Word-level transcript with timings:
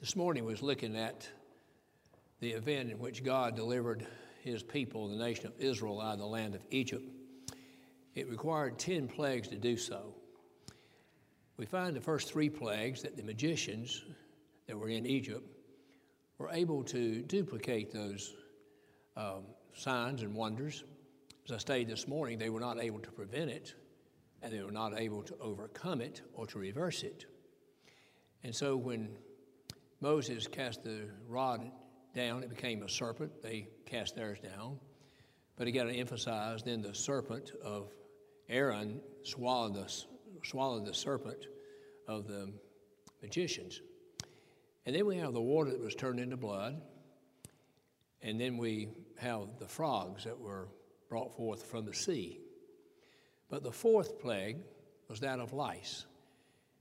This 0.00 0.14
morning 0.14 0.44
was 0.44 0.62
looking 0.62 0.94
at 0.94 1.28
the 2.38 2.52
event 2.52 2.88
in 2.88 3.00
which 3.00 3.24
God 3.24 3.56
delivered 3.56 4.06
his 4.44 4.62
people, 4.62 5.08
the 5.08 5.16
nation 5.16 5.48
of 5.48 5.58
Israel, 5.58 6.00
out 6.00 6.12
of 6.12 6.18
the 6.20 6.26
land 6.26 6.54
of 6.54 6.60
Egypt. 6.70 7.10
It 8.14 8.30
required 8.30 8.78
10 8.78 9.08
plagues 9.08 9.48
to 9.48 9.56
do 9.56 9.76
so. 9.76 10.14
We 11.56 11.66
find 11.66 11.96
the 11.96 12.00
first 12.00 12.30
three 12.30 12.48
plagues 12.48 13.02
that 13.02 13.16
the 13.16 13.24
magicians 13.24 14.04
that 14.68 14.78
were 14.78 14.88
in 14.88 15.04
Egypt 15.04 15.44
were 16.38 16.50
able 16.52 16.84
to 16.84 17.22
duplicate 17.22 17.92
those 17.92 18.34
um, 19.16 19.46
signs 19.74 20.22
and 20.22 20.32
wonders. 20.32 20.84
As 21.44 21.50
I 21.50 21.58
stated 21.58 21.88
this 21.88 22.06
morning, 22.06 22.38
they 22.38 22.50
were 22.50 22.60
not 22.60 22.80
able 22.80 23.00
to 23.00 23.10
prevent 23.10 23.50
it, 23.50 23.74
and 24.42 24.52
they 24.52 24.62
were 24.62 24.70
not 24.70 24.96
able 24.96 25.24
to 25.24 25.36
overcome 25.40 26.00
it 26.00 26.22
or 26.34 26.46
to 26.46 26.60
reverse 26.60 27.02
it. 27.02 27.26
And 28.44 28.54
so 28.54 28.76
when 28.76 29.08
Moses 30.00 30.46
cast 30.46 30.84
the 30.84 31.08
rod 31.26 31.70
down, 32.14 32.42
it 32.42 32.50
became 32.50 32.82
a 32.82 32.88
serpent. 32.88 33.42
They 33.42 33.68
cast 33.84 34.14
theirs 34.14 34.38
down. 34.40 34.78
But 35.56 35.66
he 35.66 35.72
got 35.72 35.84
to 35.84 35.92
emphasize 35.92 36.62
then 36.62 36.82
the 36.82 36.94
serpent 36.94 37.52
of 37.64 37.92
Aaron 38.48 39.00
swallowed 39.24 39.74
the, 39.74 39.92
swallowed 40.44 40.86
the 40.86 40.94
serpent 40.94 41.46
of 42.06 42.28
the 42.28 42.52
magicians. 43.22 43.82
And 44.86 44.94
then 44.94 45.04
we 45.04 45.16
have 45.16 45.32
the 45.32 45.40
water 45.40 45.70
that 45.70 45.80
was 45.80 45.94
turned 45.94 46.20
into 46.20 46.36
blood. 46.36 46.80
And 48.22 48.40
then 48.40 48.56
we 48.56 48.88
have 49.18 49.58
the 49.58 49.68
frogs 49.68 50.24
that 50.24 50.38
were 50.38 50.68
brought 51.08 51.36
forth 51.36 51.64
from 51.66 51.84
the 51.84 51.94
sea. 51.94 52.40
But 53.50 53.62
the 53.62 53.72
fourth 53.72 54.20
plague 54.20 54.58
was 55.08 55.20
that 55.20 55.40
of 55.40 55.52
lice. 55.52 56.06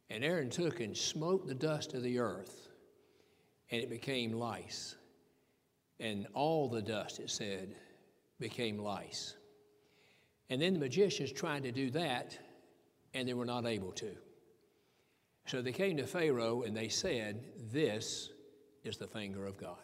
And 0.09 0.23
Aaron 0.23 0.49
took 0.49 0.79
and 0.79 0.95
smote 0.95 1.47
the 1.47 1.55
dust 1.55 1.93
of 1.93 2.03
the 2.03 2.19
earth 2.19 2.69
and 3.71 3.81
it 3.81 3.89
became 3.89 4.33
lice. 4.33 4.95
And 5.99 6.27
all 6.33 6.69
the 6.69 6.81
dust, 6.81 7.19
it 7.19 7.29
said, 7.29 7.75
became 8.39 8.77
lice. 8.77 9.35
And 10.49 10.61
then 10.61 10.73
the 10.73 10.79
magicians 10.79 11.31
tried 11.31 11.63
to 11.63 11.71
do 11.71 11.89
that, 11.91 12.37
and 13.13 13.27
they 13.27 13.33
were 13.33 13.45
not 13.45 13.65
able 13.65 13.91
to. 13.93 14.15
So 15.47 15.61
they 15.61 15.71
came 15.71 15.97
to 15.97 16.05
Pharaoh 16.05 16.63
and 16.63 16.75
they 16.75 16.89
said, 16.89 17.43
This 17.71 18.29
is 18.83 18.97
the 18.97 19.07
finger 19.07 19.45
of 19.45 19.57
God. 19.57 19.77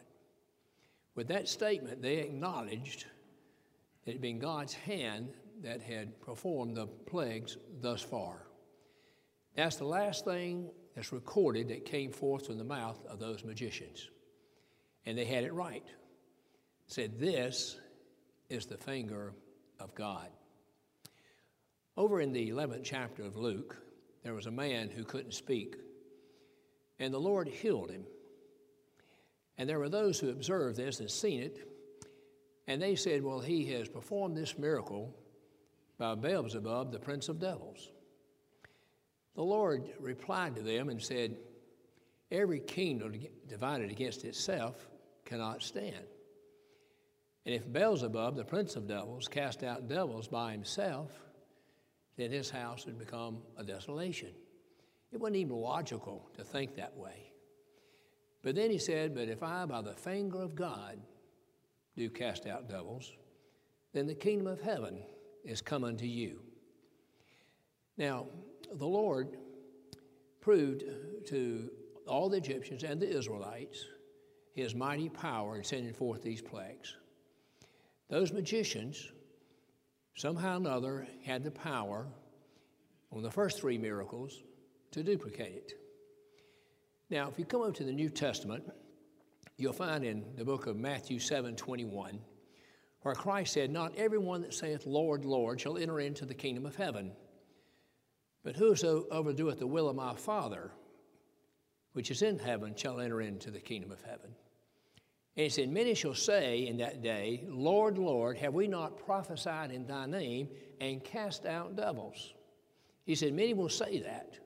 With 1.15 1.27
that 1.29 1.47
statement, 1.47 2.01
they 2.01 2.17
acknowledged 2.17 3.05
that 4.03 4.11
it 4.11 4.13
had 4.13 4.21
been 4.21 4.39
God's 4.39 4.73
hand 4.73 5.29
that 5.61 5.81
had 5.81 6.19
performed 6.21 6.75
the 6.75 6.87
plagues 6.87 7.57
thus 7.81 8.01
far. 8.01 8.47
That's 9.55 9.77
the 9.77 9.85
last 9.85 10.25
thing 10.25 10.69
that's 10.95 11.11
recorded 11.11 11.69
that 11.69 11.85
came 11.85 12.11
forth 12.11 12.47
from 12.47 12.57
the 12.57 12.63
mouth 12.63 12.99
of 13.07 13.19
those 13.19 13.43
magicians. 13.43 14.09
And 15.05 15.17
they 15.17 15.25
had 15.25 15.43
it 15.43 15.53
right. 15.53 15.85
Said, 16.87 17.19
This 17.19 17.77
is 18.49 18.65
the 18.65 18.77
finger 18.77 19.33
of 19.79 19.95
God. 19.95 20.29
Over 21.97 22.21
in 22.21 22.33
the 22.33 22.49
11th 22.49 22.83
chapter 22.83 23.23
of 23.23 23.37
Luke, 23.37 23.77
there 24.23 24.33
was 24.33 24.45
a 24.45 24.51
man 24.51 24.89
who 24.89 25.03
couldn't 25.03 25.33
speak, 25.33 25.75
and 26.99 27.13
the 27.13 27.19
Lord 27.19 27.47
healed 27.47 27.91
him. 27.91 28.05
And 29.57 29.69
there 29.69 29.79
were 29.79 29.89
those 29.89 30.19
who 30.19 30.29
observed 30.29 30.77
this 30.77 30.99
and 30.99 31.11
seen 31.11 31.41
it, 31.41 31.67
and 32.67 32.81
they 32.81 32.95
said, 32.95 33.23
Well, 33.23 33.39
he 33.39 33.65
has 33.73 33.89
performed 33.89 34.37
this 34.37 34.57
miracle 34.57 35.15
by 35.97 36.15
Beelzebub, 36.15 36.91
the 36.91 36.99
prince 36.99 37.29
of 37.29 37.39
devils. 37.39 37.89
The 39.35 39.43
Lord 39.43 39.83
replied 39.99 40.55
to 40.55 40.61
them 40.61 40.89
and 40.89 41.01
said, 41.01 41.37
Every 42.31 42.59
kingdom 42.59 43.13
divided 43.47 43.91
against 43.91 44.25
itself 44.25 44.87
cannot 45.25 45.61
stand. 45.61 46.05
And 47.45 47.53
if 47.53 47.71
Beelzebub, 47.71 48.35
the 48.35 48.45
prince 48.45 48.75
of 48.75 48.87
devils, 48.87 49.27
cast 49.27 49.63
out 49.63 49.87
devils 49.87 50.27
by 50.27 50.51
himself, 50.51 51.11
then 52.15 52.31
his 52.31 52.49
house 52.49 52.85
would 52.85 52.97
become 52.97 53.39
a 53.57 53.63
desolation. 53.63 54.29
It 55.11 55.19
wasn't 55.19 55.37
even 55.37 55.55
logical 55.55 56.29
to 56.37 56.43
think 56.43 56.75
that 56.75 56.95
way. 56.95 57.33
But 58.43 58.55
then 58.55 58.71
he 58.71 58.77
said, 58.77 59.13
But 59.13 59.29
if 59.29 59.43
I, 59.43 59.65
by 59.65 59.81
the 59.81 59.93
finger 59.93 60.41
of 60.41 60.55
God, 60.55 60.99
do 61.95 62.09
cast 62.09 62.47
out 62.47 62.69
devils, 62.69 63.13
then 63.93 64.07
the 64.07 64.15
kingdom 64.15 64.47
of 64.47 64.61
heaven 64.61 64.99
is 65.43 65.61
come 65.61 65.83
unto 65.83 66.05
you. 66.05 66.41
Now, 67.97 68.27
the 68.77 68.87
Lord 68.87 69.37
proved 70.41 70.83
to 71.27 71.69
all 72.07 72.29
the 72.29 72.37
Egyptians 72.37 72.83
and 72.83 73.01
the 73.01 73.09
Israelites 73.09 73.85
his 74.53 74.75
mighty 74.75 75.09
power 75.09 75.57
in 75.57 75.63
sending 75.63 75.93
forth 75.93 76.21
these 76.21 76.41
plagues. 76.41 76.95
Those 78.09 78.31
magicians, 78.31 79.11
somehow 80.15 80.53
or 80.53 80.57
another, 80.57 81.07
had 81.23 81.43
the 81.43 81.51
power 81.51 82.07
on 83.11 83.23
the 83.23 83.31
first 83.31 83.59
three 83.59 83.77
miracles 83.77 84.43
to 84.91 85.03
duplicate 85.03 85.55
it. 85.55 85.73
Now, 87.09 87.29
if 87.29 87.39
you 87.39 87.45
come 87.45 87.61
up 87.61 87.73
to 87.75 87.83
the 87.83 87.91
New 87.91 88.09
Testament, 88.09 88.63
you'll 89.57 89.73
find 89.73 90.03
in 90.03 90.23
the 90.35 90.45
book 90.45 90.67
of 90.67 90.77
Matthew 90.77 91.19
7 91.19 91.55
21, 91.55 92.19
where 93.01 93.15
Christ 93.15 93.53
said, 93.53 93.71
Not 93.71 93.95
everyone 93.97 94.41
that 94.41 94.53
saith, 94.53 94.85
Lord, 94.85 95.25
Lord, 95.25 95.59
shall 95.59 95.77
enter 95.77 95.99
into 95.99 96.25
the 96.25 96.33
kingdom 96.33 96.65
of 96.65 96.75
heaven 96.75 97.11
but 98.43 98.55
whosoever 98.55 99.33
doeth 99.33 99.59
the 99.59 99.67
will 99.67 99.89
of 99.89 99.95
my 99.95 100.15
Father, 100.15 100.71
which 101.93 102.11
is 102.11 102.21
in 102.21 102.39
heaven, 102.39 102.75
shall 102.75 102.99
enter 102.99 103.21
into 103.21 103.51
the 103.51 103.59
kingdom 103.59 103.91
of 103.91 104.01
heaven. 104.01 104.35
And 105.35 105.43
he 105.45 105.49
said, 105.49 105.69
Many 105.69 105.95
shall 105.95 106.13
say 106.13 106.67
in 106.67 106.77
that 106.77 107.01
day, 107.01 107.43
Lord, 107.47 107.97
Lord, 107.97 108.37
have 108.37 108.53
we 108.53 108.67
not 108.67 108.97
prophesied 108.97 109.71
in 109.71 109.87
thy 109.87 110.05
name 110.05 110.49
and 110.79 111.03
cast 111.03 111.45
out 111.45 111.75
devils? 111.75 112.33
He 113.05 113.15
said, 113.15 113.33
Many 113.33 113.53
will 113.53 113.69
say 113.69 113.99
that. 113.99 114.37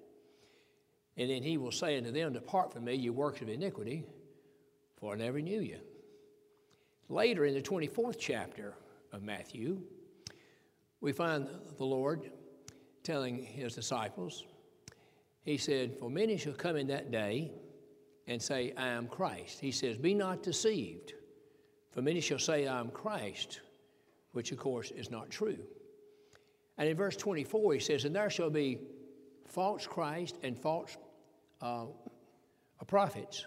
And 1.18 1.30
then 1.30 1.42
he 1.42 1.58
will 1.58 1.72
say 1.72 1.98
unto 1.98 2.12
them, 2.12 2.34
Depart 2.34 2.72
from 2.72 2.86
me, 2.86 2.94
you 2.94 3.12
works 3.12 3.42
of 3.42 3.50
iniquity, 3.50 4.04
for 4.98 5.14
I 5.14 5.18
never 5.18 5.42
knew 5.42 5.62
you. 5.62 5.80
Later 7.10 7.46
in 7.46 7.54
the 7.54 7.62
24th 7.62 8.18
chapter 8.20 8.76
of 9.12 9.24
Matthew, 9.24 9.82
we 11.02 11.12
find 11.12 11.48
the 11.78 11.86
Lord 11.86 12.32
telling 13.08 13.42
his 13.42 13.74
disciples, 13.74 14.44
he 15.44 15.58
said, 15.58 15.96
For 15.98 16.10
many 16.10 16.36
shall 16.36 16.52
come 16.52 16.76
in 16.76 16.88
that 16.88 17.10
day 17.10 17.52
and 18.28 18.42
say, 18.42 18.74
I 18.76 18.90
am 18.90 19.08
Christ. 19.08 19.62
He 19.62 19.72
says, 19.72 19.98
Be 19.98 20.14
not 20.14 20.44
deceived, 20.44 21.14
for 21.92 22.02
many 22.02 22.20
shall 22.20 22.38
say, 22.38 22.68
I 22.68 22.78
am 22.78 22.90
Christ, 22.90 23.62
which 24.34 24.52
of 24.52 24.58
course 24.58 24.92
is 24.92 25.10
not 25.10 25.30
true. 25.30 25.58
And 26.78 26.90
in 26.90 26.98
verse 26.98 27.16
24, 27.16 27.76
he 27.76 27.80
says, 27.80 28.04
And 28.04 28.14
there 28.14 28.30
shall 28.30 28.50
be 28.50 28.80
false 29.46 29.88
Christ 29.88 30.36
and 30.44 30.60
false 30.60 30.98
uh, 31.62 31.86
prophets. 32.88 33.46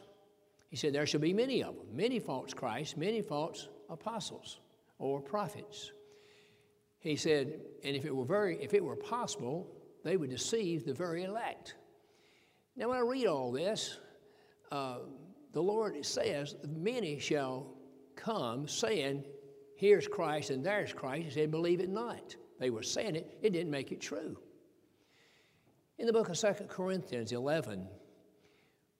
He 0.70 0.76
said, 0.76 0.94
There 0.94 1.06
shall 1.06 1.20
be 1.20 1.34
many 1.34 1.62
of 1.62 1.76
them, 1.76 1.86
many 1.92 2.18
false 2.18 2.54
Christs, 2.54 2.96
many 2.96 3.20
false 3.20 3.68
apostles 3.90 4.60
or 4.98 5.20
prophets. 5.20 5.92
He 7.00 7.16
said, 7.16 7.60
and 7.82 7.96
if 7.96 8.04
it 8.04 8.14
were 8.14 8.26
very, 8.26 8.62
if 8.62 8.74
it 8.74 8.84
were 8.84 8.96
possible, 8.96 9.66
they 10.04 10.16
would 10.16 10.30
deceive 10.30 10.84
the 10.84 10.92
very 10.94 11.24
elect. 11.24 11.74
Now, 12.76 12.90
when 12.90 12.98
I 12.98 13.00
read 13.00 13.26
all 13.26 13.50
this, 13.50 13.98
uh, 14.70 14.98
the 15.52 15.62
Lord 15.62 16.04
says, 16.04 16.56
Many 16.68 17.18
shall 17.18 17.74
come 18.16 18.68
saying, 18.68 19.24
Here's 19.76 20.06
Christ 20.06 20.50
and 20.50 20.64
there's 20.64 20.92
Christ. 20.92 21.24
He 21.24 21.30
said, 21.30 21.50
Believe 21.50 21.80
it 21.80 21.88
not. 21.88 22.36
They 22.58 22.68
were 22.68 22.82
saying 22.82 23.16
it, 23.16 23.38
it 23.40 23.54
didn't 23.54 23.70
make 23.70 23.92
it 23.92 24.00
true. 24.00 24.38
In 25.98 26.06
the 26.06 26.12
book 26.12 26.28
of 26.28 26.38
2 26.38 26.64
Corinthians 26.68 27.32
11, 27.32 27.88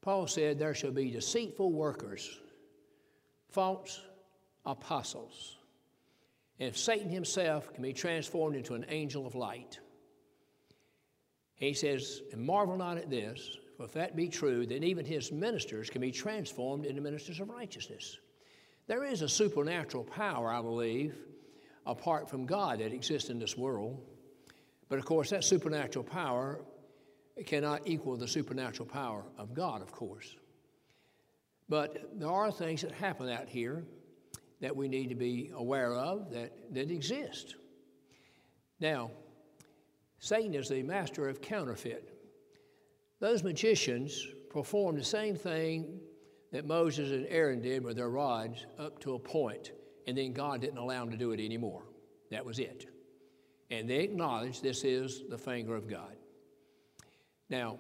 Paul 0.00 0.26
said, 0.26 0.58
There 0.58 0.74
shall 0.74 0.90
be 0.90 1.10
deceitful 1.10 1.70
workers, 1.70 2.40
false 3.50 4.00
apostles 4.64 5.59
if 6.60 6.76
Satan 6.76 7.08
himself 7.08 7.72
can 7.72 7.82
be 7.82 7.94
transformed 7.94 8.54
into 8.54 8.74
an 8.74 8.84
angel 8.90 9.26
of 9.26 9.34
light, 9.34 9.80
he 11.54 11.72
says, 11.72 12.20
and 12.32 12.40
marvel 12.42 12.76
not 12.76 12.98
at 12.98 13.10
this, 13.10 13.56
for 13.76 13.84
if 13.84 13.92
that 13.94 14.14
be 14.14 14.28
true, 14.28 14.66
then 14.66 14.84
even 14.84 15.06
his 15.06 15.32
ministers 15.32 15.88
can 15.88 16.02
be 16.02 16.12
transformed 16.12 16.84
into 16.84 17.00
ministers 17.00 17.40
of 17.40 17.48
righteousness. 17.48 18.18
There 18.86 19.04
is 19.04 19.22
a 19.22 19.28
supernatural 19.28 20.04
power, 20.04 20.50
I 20.50 20.60
believe, 20.60 21.16
apart 21.86 22.28
from 22.28 22.44
God 22.44 22.80
that 22.80 22.92
exists 22.92 23.30
in 23.30 23.38
this 23.38 23.56
world. 23.56 23.98
But 24.90 24.98
of 24.98 25.06
course, 25.06 25.30
that 25.30 25.44
supernatural 25.44 26.04
power 26.04 26.60
cannot 27.46 27.86
equal 27.86 28.16
the 28.16 28.28
supernatural 28.28 28.88
power 28.88 29.24
of 29.38 29.54
God, 29.54 29.80
of 29.80 29.92
course. 29.92 30.36
But 31.70 32.18
there 32.18 32.28
are 32.28 32.52
things 32.52 32.82
that 32.82 32.92
happen 32.92 33.30
out 33.30 33.48
here 33.48 33.84
that 34.60 34.74
we 34.74 34.88
need 34.88 35.08
to 35.08 35.14
be 35.14 35.50
aware 35.54 35.94
of 35.94 36.30
that, 36.32 36.52
that 36.74 36.90
exist. 36.90 37.56
Now, 38.78 39.10
Satan 40.18 40.54
is 40.54 40.68
the 40.68 40.82
master 40.82 41.28
of 41.28 41.40
counterfeit. 41.40 42.12
Those 43.20 43.42
magicians 43.42 44.26
performed 44.50 44.98
the 44.98 45.04
same 45.04 45.34
thing 45.34 46.00
that 46.52 46.66
Moses 46.66 47.10
and 47.10 47.26
Aaron 47.28 47.60
did 47.60 47.84
with 47.84 47.96
their 47.96 48.10
rods 48.10 48.66
up 48.78 48.98
to 49.00 49.14
a 49.14 49.18
point, 49.18 49.72
and 50.06 50.16
then 50.16 50.32
God 50.32 50.60
didn't 50.60 50.78
allow 50.78 51.04
them 51.04 51.10
to 51.10 51.16
do 51.16 51.32
it 51.32 51.40
anymore. 51.40 51.82
That 52.30 52.44
was 52.44 52.58
it. 52.58 52.86
And 53.70 53.88
they 53.88 54.00
acknowledged 54.00 54.62
this 54.62 54.84
is 54.84 55.22
the 55.28 55.38
finger 55.38 55.76
of 55.76 55.88
God. 55.88 56.16
Now, 57.48 57.78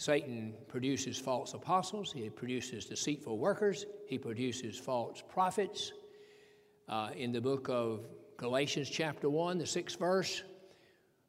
Satan 0.00 0.54
produces 0.66 1.18
false 1.18 1.52
apostles, 1.52 2.10
he 2.10 2.30
produces 2.30 2.86
deceitful 2.86 3.36
workers, 3.36 3.84
he 4.06 4.16
produces 4.16 4.78
false 4.78 5.22
prophets. 5.28 5.92
Uh, 6.88 7.10
in 7.14 7.32
the 7.32 7.40
book 7.40 7.68
of 7.68 8.06
Galatians, 8.38 8.88
chapter 8.88 9.28
1, 9.28 9.58
the 9.58 9.66
sixth 9.66 9.98
verse, 9.98 10.42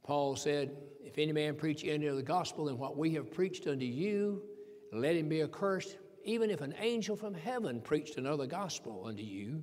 Paul 0.05 0.37
said, 0.37 0.71
If 1.03 1.17
any 1.17 1.33
man 1.33 1.55
preach 1.55 1.83
any 1.83 2.07
of 2.07 2.15
the 2.15 2.23
gospel 2.23 2.63
than 2.63 2.77
what 2.77 2.95
we 2.95 3.13
have 3.15 3.29
preached 3.29 3.67
unto 3.67 3.85
you, 3.85 4.41
let 4.93 5.17
him 5.17 5.27
be 5.27 5.41
accursed. 5.41 5.97
Even 6.23 6.49
if 6.49 6.61
an 6.61 6.73
angel 6.79 7.17
from 7.17 7.33
heaven 7.33 7.81
preached 7.81 8.15
another 8.15 8.47
gospel 8.47 9.03
unto 9.05 9.21
you, 9.21 9.61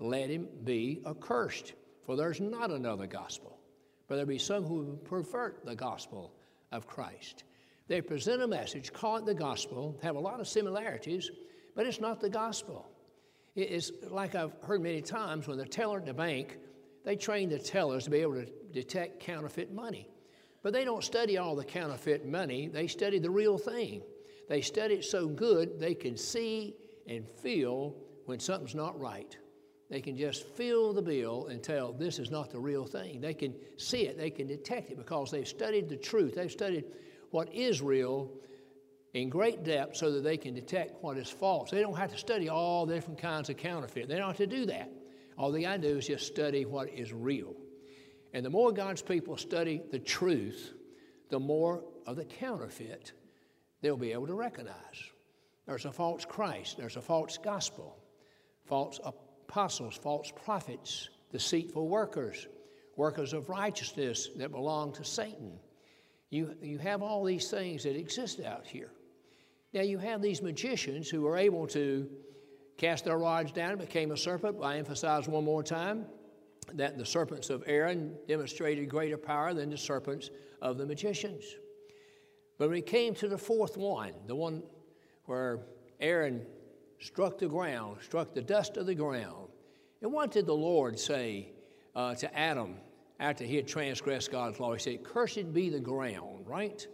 let 0.00 0.30
him 0.30 0.48
be 0.64 1.00
accursed. 1.06 1.74
For 2.04 2.16
there's 2.16 2.40
not 2.40 2.72
another 2.72 3.06
gospel, 3.06 3.60
but 4.08 4.16
there 4.16 4.26
be 4.26 4.36
some 4.36 4.64
who 4.64 4.98
pervert 5.04 5.64
the 5.64 5.76
gospel 5.76 6.32
of 6.72 6.88
Christ. 6.88 7.44
They 7.88 8.02
present 8.02 8.42
a 8.42 8.46
message, 8.46 8.92
call 8.92 9.16
it 9.16 9.24
the 9.24 9.34
gospel, 9.34 9.98
have 10.02 10.14
a 10.14 10.20
lot 10.20 10.40
of 10.40 10.46
similarities, 10.46 11.30
but 11.74 11.86
it's 11.86 12.00
not 12.00 12.20
the 12.20 12.28
gospel. 12.28 12.86
It's 13.56 13.90
like 14.08 14.34
I've 14.34 14.52
heard 14.62 14.82
many 14.82 15.00
times 15.00 15.48
when 15.48 15.58
the 15.58 15.64
teller 15.64 15.98
at 15.98 16.06
the 16.06 16.14
bank, 16.14 16.58
they 17.04 17.16
train 17.16 17.48
the 17.48 17.58
tellers 17.58 18.04
to 18.04 18.10
be 18.10 18.18
able 18.18 18.34
to 18.34 18.46
detect 18.72 19.20
counterfeit 19.20 19.72
money. 19.72 20.08
But 20.62 20.74
they 20.74 20.84
don't 20.84 21.02
study 21.02 21.38
all 21.38 21.56
the 21.56 21.64
counterfeit 21.64 22.26
money, 22.26 22.68
they 22.68 22.86
study 22.86 23.18
the 23.18 23.30
real 23.30 23.56
thing. 23.56 24.02
They 24.48 24.60
study 24.60 24.94
it 24.94 25.04
so 25.04 25.26
good 25.26 25.78
they 25.78 25.94
can 25.94 26.16
see 26.16 26.76
and 27.06 27.26
feel 27.26 27.94
when 28.26 28.38
something's 28.38 28.74
not 28.74 28.98
right. 29.00 29.36
They 29.90 30.00
can 30.00 30.16
just 30.16 30.46
feel 30.46 30.92
the 30.92 31.02
bill 31.02 31.46
and 31.46 31.62
tell 31.62 31.92
this 31.92 32.18
is 32.18 32.30
not 32.30 32.50
the 32.50 32.58
real 32.58 32.84
thing. 32.84 33.20
They 33.20 33.34
can 33.34 33.54
see 33.78 34.02
it, 34.02 34.18
they 34.18 34.30
can 34.30 34.46
detect 34.46 34.90
it 34.90 34.98
because 34.98 35.30
they've 35.30 35.48
studied 35.48 35.88
the 35.88 35.96
truth. 35.96 36.34
They've 36.34 36.50
studied 36.50 36.84
what 37.30 37.52
is 37.54 37.82
real 37.82 38.30
in 39.14 39.28
great 39.28 39.64
depth 39.64 39.96
so 39.96 40.12
that 40.12 40.22
they 40.22 40.36
can 40.36 40.54
detect 40.54 41.02
what 41.02 41.16
is 41.16 41.28
false. 41.28 41.70
They 41.70 41.80
don't 41.80 41.96
have 41.96 42.10
to 42.12 42.18
study 42.18 42.48
all 42.48 42.86
the 42.86 42.94
different 42.94 43.20
kinds 43.20 43.48
of 43.48 43.56
counterfeit. 43.56 44.08
They 44.08 44.16
don't 44.16 44.28
have 44.28 44.36
to 44.36 44.46
do 44.46 44.66
that. 44.66 44.90
All 45.36 45.52
they 45.52 45.62
got 45.62 45.80
to 45.80 45.88
do 45.92 45.98
is 45.98 46.06
just 46.06 46.26
study 46.26 46.64
what 46.64 46.88
is 46.88 47.12
real. 47.12 47.54
And 48.32 48.44
the 48.44 48.50
more 48.50 48.72
God's 48.72 49.02
people 49.02 49.36
study 49.36 49.80
the 49.90 49.98
truth, 49.98 50.74
the 51.30 51.40
more 51.40 51.84
of 52.06 52.16
the 52.16 52.24
counterfeit 52.24 53.12
they'll 53.80 53.96
be 53.96 54.12
able 54.12 54.26
to 54.26 54.34
recognize. 54.34 54.74
There's 55.66 55.84
a 55.84 55.92
false 55.92 56.24
Christ, 56.24 56.76
there's 56.78 56.96
a 56.96 57.02
false 57.02 57.38
gospel, 57.38 57.96
false 58.64 59.00
apostles, 59.04 59.96
false 59.96 60.32
prophets, 60.44 61.10
deceitful 61.30 61.88
workers, 61.88 62.48
workers 62.96 63.32
of 63.32 63.48
righteousness 63.48 64.28
that 64.36 64.50
belong 64.50 64.92
to 64.94 65.04
Satan. 65.04 65.58
You, 66.30 66.54
you 66.62 66.78
have 66.78 67.02
all 67.02 67.24
these 67.24 67.50
things 67.50 67.84
that 67.84 67.96
exist 67.96 68.40
out 68.40 68.66
here. 68.66 68.92
Now, 69.72 69.82
you 69.82 69.98
have 69.98 70.22
these 70.22 70.42
magicians 70.42 71.08
who 71.08 71.26
are 71.26 71.36
able 71.36 71.66
to 71.68 72.08
cast 72.76 73.04
their 73.04 73.18
rods 73.18 73.52
down 73.52 73.72
and 73.72 73.80
became 73.80 74.12
a 74.12 74.16
serpent. 74.16 74.56
I 74.62 74.78
emphasize 74.78 75.28
one 75.28 75.44
more 75.44 75.62
time 75.62 76.06
that 76.74 76.98
the 76.98 77.04
serpents 77.04 77.50
of 77.50 77.64
Aaron 77.66 78.16
demonstrated 78.26 78.88
greater 78.88 79.16
power 79.16 79.54
than 79.54 79.70
the 79.70 79.76
serpents 79.76 80.30
of 80.62 80.78
the 80.78 80.86
magicians. 80.86 81.44
But 82.58 82.68
when 82.68 82.78
it 82.78 82.86
came 82.86 83.14
to 83.16 83.28
the 83.28 83.38
fourth 83.38 83.76
one, 83.76 84.12
the 84.26 84.34
one 84.34 84.62
where 85.24 85.60
Aaron 86.00 86.46
struck 87.00 87.38
the 87.38 87.48
ground, 87.48 87.98
struck 88.02 88.34
the 88.34 88.42
dust 88.42 88.76
of 88.76 88.86
the 88.86 88.94
ground, 88.94 89.48
and 90.02 90.12
what 90.12 90.30
did 90.30 90.46
the 90.46 90.54
Lord 90.54 90.98
say 90.98 91.52
uh, 91.94 92.14
to 92.16 92.38
Adam 92.38 92.76
after 93.20 93.44
he 93.44 93.56
had 93.56 93.66
transgressed 93.66 94.30
God's 94.30 94.60
law. 94.60 94.72
He 94.72 94.78
said, 94.78 95.04
Cursed 95.04 95.52
be 95.52 95.70
the 95.70 95.80
ground, 95.80 96.46
right? 96.46 96.86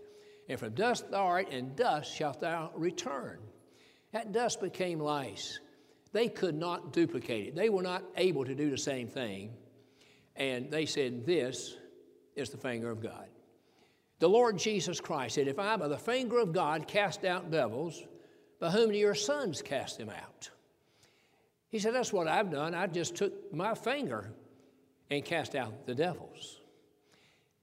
And 0.49 0.59
from 0.59 0.75
dust 0.75 1.11
thou 1.11 1.25
art, 1.25 1.51
and 1.51 1.77
dust 1.77 2.15
shalt 2.15 2.41
thou 2.41 2.71
return. 2.75 3.39
That 4.13 4.33
dust 4.33 4.61
became 4.61 5.01
lice. 5.01 5.59
They 6.13 6.29
could 6.29 6.55
not 6.55 6.93
duplicate 6.93 7.49
it, 7.49 7.55
they 7.57 7.69
were 7.69 7.83
not 7.83 8.05
able 8.17 8.45
to 8.45 8.55
do 8.55 8.71
the 8.71 8.79
same 8.79 9.09
thing. 9.09 9.51
And 10.37 10.71
they 10.71 10.87
said, 10.87 11.27
This 11.27 11.77
is 12.37 12.51
the 12.51 12.57
finger 12.57 12.91
of 12.91 13.03
God. 13.03 13.27
The 14.21 14.29
Lord 14.29 14.59
Jesus 14.59 15.01
Christ 15.01 15.35
said, 15.35 15.49
If 15.49 15.59
I 15.59 15.77
by 15.77 15.89
the 15.89 15.99
finger 15.99 16.39
of 16.39 16.53
God 16.53 16.87
cast 16.87 17.25
out 17.25 17.51
devils, 17.51 18.03
by 18.61 18.71
whom 18.71 18.93
do 18.93 18.97
your 18.97 19.15
sons 19.15 19.61
cast 19.61 19.99
them 19.99 20.11
out? 20.11 20.51
He 21.69 21.79
said, 21.79 21.95
That's 21.95 22.13
what 22.13 22.29
I've 22.29 22.51
done. 22.51 22.75
I 22.75 22.87
just 22.87 23.17
took 23.17 23.53
my 23.53 23.75
finger 23.75 24.33
and 25.15 25.25
cast 25.25 25.55
out 25.55 25.87
the 25.87 25.95
devils. 25.95 26.61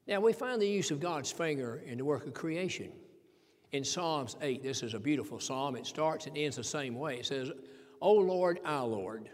Now, 0.07 0.19
we 0.19 0.33
find 0.33 0.61
the 0.61 0.67
use 0.67 0.91
of 0.91 0.99
God's 0.99 1.31
finger 1.31 1.81
in 1.85 1.97
the 1.97 2.05
work 2.05 2.25
of 2.25 2.33
creation. 2.33 2.91
In 3.71 3.83
Psalms 3.83 4.35
8, 4.41 4.63
this 4.63 4.83
is 4.83 4.93
a 4.93 4.99
beautiful 4.99 5.39
psalm. 5.39 5.75
It 5.75 5.85
starts 5.85 6.27
and 6.27 6.37
ends 6.37 6.57
the 6.57 6.63
same 6.63 6.95
way. 6.95 7.17
It 7.17 7.25
says, 7.25 7.51
O 8.01 8.13
Lord, 8.13 8.59
our 8.65 8.85
Lord. 8.85 9.29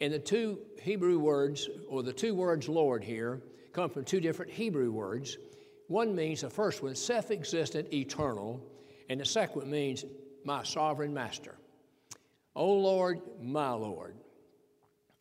And 0.00 0.12
the 0.12 0.18
two 0.18 0.58
Hebrew 0.80 1.18
words, 1.18 1.68
or 1.88 2.02
the 2.02 2.12
two 2.12 2.34
words 2.34 2.68
Lord 2.68 3.04
here, 3.04 3.42
come 3.72 3.90
from 3.90 4.04
two 4.04 4.20
different 4.20 4.50
Hebrew 4.50 4.90
words. 4.90 5.36
One 5.88 6.14
means, 6.14 6.40
the 6.40 6.50
first 6.50 6.82
one, 6.82 6.94
self 6.94 7.30
existent, 7.30 7.92
eternal, 7.92 8.60
and 9.08 9.20
the 9.20 9.24
second 9.24 9.62
one 9.62 9.70
means 9.70 10.04
my 10.44 10.62
sovereign 10.62 11.12
master. 11.12 11.56
O 12.56 12.72
Lord, 12.72 13.20
my 13.40 13.70
Lord. 13.70 14.16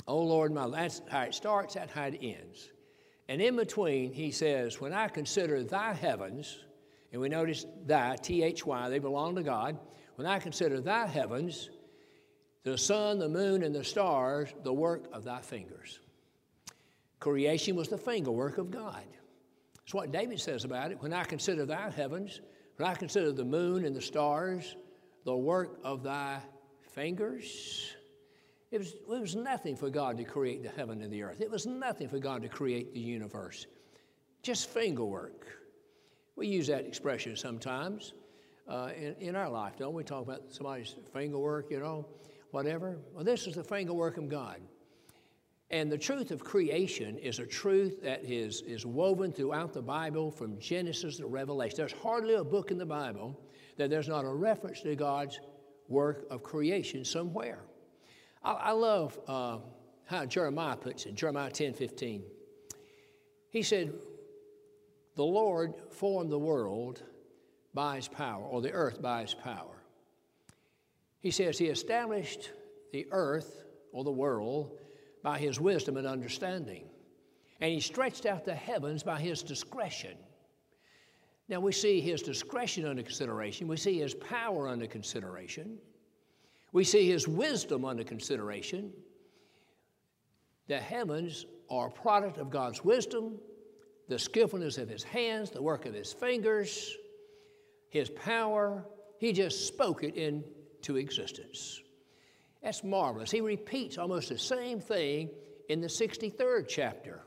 Oh 0.10 0.24
Lord, 0.24 0.52
my, 0.52 0.68
that's 0.68 1.04
how 1.08 1.22
it 1.22 1.36
starts, 1.36 1.76
that's 1.76 1.94
how 1.94 2.06
it 2.06 2.18
ends. 2.20 2.72
And 3.28 3.40
in 3.40 3.56
between, 3.56 4.12
he 4.12 4.32
says, 4.32 4.82
When 4.82 4.92
I 4.92 5.08
consider 5.08 5.64
thy 5.64 5.94
heavens, 5.94 6.66
and 7.12 7.22
we 7.22 7.30
notice 7.30 7.68
thy, 7.86 8.16
T 8.16 8.42
H 8.42 8.66
Y, 8.66 8.90
they 8.90 8.98
belong 8.98 9.36
to 9.36 9.44
God. 9.44 9.78
When 10.16 10.26
I 10.26 10.40
consider 10.40 10.82
thy 10.82 11.06
heavens, 11.06 11.70
the 12.64 12.76
sun, 12.76 13.20
the 13.20 13.30
moon, 13.30 13.62
and 13.62 13.74
the 13.74 13.84
stars, 13.84 14.50
the 14.64 14.74
work 14.74 15.06
of 15.14 15.24
thy 15.24 15.42
fingers. 15.42 16.00
Creation 17.20 17.76
was 17.76 17.88
the 17.88 17.98
finger 17.98 18.32
work 18.32 18.58
of 18.58 18.72
God. 18.72 19.04
That's 19.76 19.94
what 19.94 20.12
David 20.12 20.40
says 20.40 20.64
about 20.64 20.90
it. 20.92 21.00
When 21.02 21.14
I 21.14 21.24
consider 21.24 21.68
thy 21.68 21.92
heavens, 21.92 22.42
when 22.78 22.90
I 22.90 22.96
consider 22.96 23.32
the 23.32 23.46
moon 23.46 23.86
and 23.86 23.96
the 23.96 24.02
stars, 24.02 24.76
the 25.24 25.38
work 25.38 25.80
of 25.84 26.02
thy 26.02 26.40
fingers. 26.94 27.94
It 28.72 28.78
was, 28.78 28.94
it 28.94 29.22
was 29.22 29.36
nothing 29.36 29.76
for 29.76 29.90
God 29.90 30.18
to 30.18 30.24
create 30.24 30.62
the 30.62 30.70
heaven 30.70 31.02
and 31.02 31.12
the 31.12 31.24
earth. 31.24 31.42
It 31.42 31.50
was 31.50 31.66
nothing 31.66 32.08
for 32.08 32.20
God 32.20 32.44
to 32.44 32.50
create 32.50 32.94
the 32.94 33.00
universe. 33.00 33.66
Just 34.44 34.70
finger 34.70 35.04
work. 35.04 35.48
We 36.36 36.48
use 36.48 36.68
that 36.68 36.86
expression 36.86 37.36
sometimes 37.36 38.14
uh, 38.68 38.92
in, 38.96 39.16
in 39.20 39.36
our 39.36 39.50
life, 39.50 39.74
don't 39.78 39.94
we? 39.94 40.04
Talk 40.04 40.24
about 40.24 40.54
somebody's 40.54 40.96
finger 41.12 41.40
work, 41.40 41.72
you 41.72 41.80
know, 41.80 42.06
whatever. 42.52 43.00
Well, 43.14 43.24
this 43.24 43.48
is 43.48 43.56
the 43.56 43.64
finger 43.64 43.94
work 43.94 44.18
of 44.18 44.30
God. 44.30 44.62
And 45.72 45.92
the 45.92 45.98
truth 45.98 46.32
of 46.32 46.44
creation 46.44 47.18
is 47.18 47.40
a 47.40 47.46
truth 47.46 48.02
that 48.04 48.24
is, 48.24 48.62
is 48.62 48.86
woven 48.86 49.32
throughout 49.32 49.74
the 49.74 49.82
Bible 49.82 50.32
from 50.32 50.60
Genesis 50.60 51.18
to 51.18 51.28
Revelation. 51.28 51.78
There's 51.78 51.92
hardly 51.92 52.36
a 52.36 52.44
book 52.44 52.72
in 52.72 52.78
the 52.78 52.86
Bible 52.86 53.40
that 53.78 53.90
there's 53.90 54.08
not 54.08 54.26
a 54.26 54.30
reference 54.30 54.82
to 54.82 54.96
God's 54.96 55.40
work 55.88 56.26
of 56.30 56.44
creation 56.44 57.06
somewhere. 57.06 57.60
I, 58.44 58.52
I 58.52 58.72
love 58.72 59.20
uh, 59.28 59.58
how 60.06 60.26
Jeremiah 60.26 60.76
puts 60.76 61.06
it, 61.06 61.16
Jeremiah 61.16 61.52
10 61.52 61.74
15. 61.74 62.24
He 63.50 63.62
said, 63.62 63.94
The 65.16 65.24
Lord 65.24 65.74
formed 65.92 66.32
the 66.32 66.40
world 66.40 67.04
by 67.74 67.98
his 67.98 68.08
power, 68.08 68.44
or 68.44 68.62
the 68.62 68.72
earth 68.72 69.02
by 69.02 69.22
his 69.22 69.34
power. 69.34 69.84
He 71.20 71.32
says, 71.32 71.58
He 71.58 71.68
established 71.68 72.52
the 72.92 73.08
earth, 73.12 73.64
or 73.92 74.04
the 74.04 74.12
world, 74.12 74.78
by 75.24 75.38
his 75.38 75.60
wisdom 75.60 75.98
and 75.98 76.08
understanding. 76.08 76.86
And 77.62 77.72
he 77.72 77.82
stretched 77.82 78.26
out 78.26 78.46
the 78.46 78.56
heavens 78.56 79.04
by 79.04 79.20
his 79.20 79.44
discretion. 79.44 80.16
Now 81.50 81.60
we 81.60 81.72
see 81.72 82.00
his 82.00 82.22
discretion 82.22 82.86
under 82.86 83.04
consideration, 83.04 83.68
we 83.68 83.78
see 83.78 84.00
his 84.00 84.14
power 84.14 84.68
under 84.68 84.88
consideration. 84.88 85.78
We 86.72 86.84
see 86.84 87.10
his 87.10 87.28
wisdom 87.28 87.86
under 87.86 88.04
consideration. 88.04 88.92
The 90.68 90.78
heavens 90.80 91.46
are 91.70 91.88
a 91.88 91.92
product 91.92 92.38
of 92.38 92.50
God's 92.50 92.84
wisdom, 92.84 93.40
the 94.08 94.20
skillfulness 94.20 94.78
of 94.78 94.88
his 94.88 95.04
hands, 95.04 95.50
the 95.50 95.62
work 95.62 95.86
of 95.86 95.94
his 95.94 96.14
fingers, 96.14 96.96
his 97.90 98.10
power. 98.10 98.86
He 99.18 99.34
just 99.34 99.68
spoke 99.68 100.04
it 100.04 100.16
into 100.16 100.98
existence. 100.98 101.82
That's 102.62 102.84
marvelous. 102.84 103.32
He 103.32 103.42
repeats 103.42 103.98
almost 103.98 104.30
the 104.30 104.38
same 104.38 104.80
thing 104.80 105.30
in 105.70 105.82
the 105.82 105.88
63rd 105.88 106.68
chapter 106.68 107.22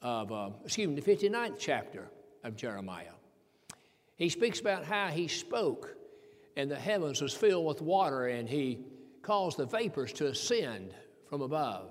of, 0.00 0.32
uh, 0.32 0.50
excuse 0.64 0.88
me, 0.88 0.94
the 0.94 1.16
59th 1.16 1.56
chapter 1.58 2.10
of 2.44 2.56
Jeremiah. 2.56 3.14
He 4.16 4.28
speaks 4.28 4.60
about 4.60 4.84
how 4.84 5.08
he 5.08 5.26
spoke 5.28 5.96
and 6.56 6.70
the 6.70 6.76
heavens 6.76 7.20
was 7.22 7.34
filled 7.34 7.66
with 7.66 7.80
water, 7.80 8.26
and 8.28 8.48
he 8.48 8.84
caused 9.22 9.58
the 9.58 9.66
vapors 9.66 10.12
to 10.14 10.26
ascend 10.26 10.94
from 11.28 11.40
above. 11.42 11.90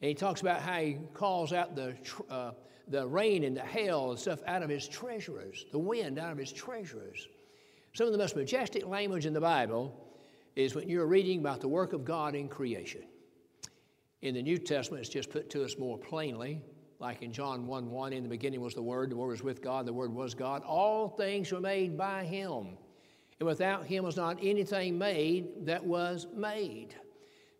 And 0.00 0.08
he 0.08 0.14
talks 0.14 0.40
about 0.40 0.60
how 0.60 0.80
he 0.80 0.98
calls 1.14 1.52
out 1.52 1.74
the, 1.74 1.96
uh, 2.28 2.52
the 2.88 3.06
rain 3.06 3.44
and 3.44 3.56
the 3.56 3.62
hail 3.62 4.10
and 4.10 4.18
stuff 4.18 4.40
out 4.46 4.62
of 4.62 4.68
his 4.68 4.86
treasures, 4.88 5.66
the 5.72 5.78
wind 5.78 6.18
out 6.18 6.32
of 6.32 6.38
his 6.38 6.52
treasures. 6.52 7.28
Some 7.94 8.06
of 8.06 8.12
the 8.12 8.18
most 8.18 8.36
majestic 8.36 8.86
language 8.86 9.26
in 9.26 9.32
the 9.32 9.40
Bible 9.40 9.94
is 10.56 10.74
when 10.74 10.88
you're 10.88 11.06
reading 11.06 11.38
about 11.40 11.60
the 11.60 11.68
work 11.68 11.92
of 11.92 12.04
God 12.04 12.34
in 12.34 12.48
creation. 12.48 13.02
In 14.22 14.34
the 14.34 14.42
New 14.42 14.58
Testament, 14.58 15.00
it's 15.00 15.12
just 15.12 15.30
put 15.30 15.50
to 15.50 15.64
us 15.64 15.78
more 15.78 15.98
plainly, 15.98 16.62
like 17.00 17.22
in 17.22 17.32
John 17.32 17.66
1 17.66 17.90
1, 17.90 18.12
in 18.12 18.22
the 18.22 18.28
beginning 18.28 18.60
was 18.60 18.74
the 18.74 18.82
Word, 18.82 19.10
the 19.10 19.16
Word 19.16 19.28
was 19.28 19.42
with 19.42 19.60
God, 19.60 19.86
the 19.86 19.92
Word 19.92 20.14
was 20.14 20.34
God. 20.34 20.62
All 20.62 21.08
things 21.08 21.50
were 21.50 21.60
made 21.60 21.98
by 21.98 22.24
Him, 22.24 22.76
and 23.42 23.48
without 23.48 23.84
Him 23.84 24.04
was 24.04 24.16
not 24.16 24.38
anything 24.40 24.96
made 24.96 25.66
that 25.66 25.84
was 25.84 26.28
made. 26.32 26.94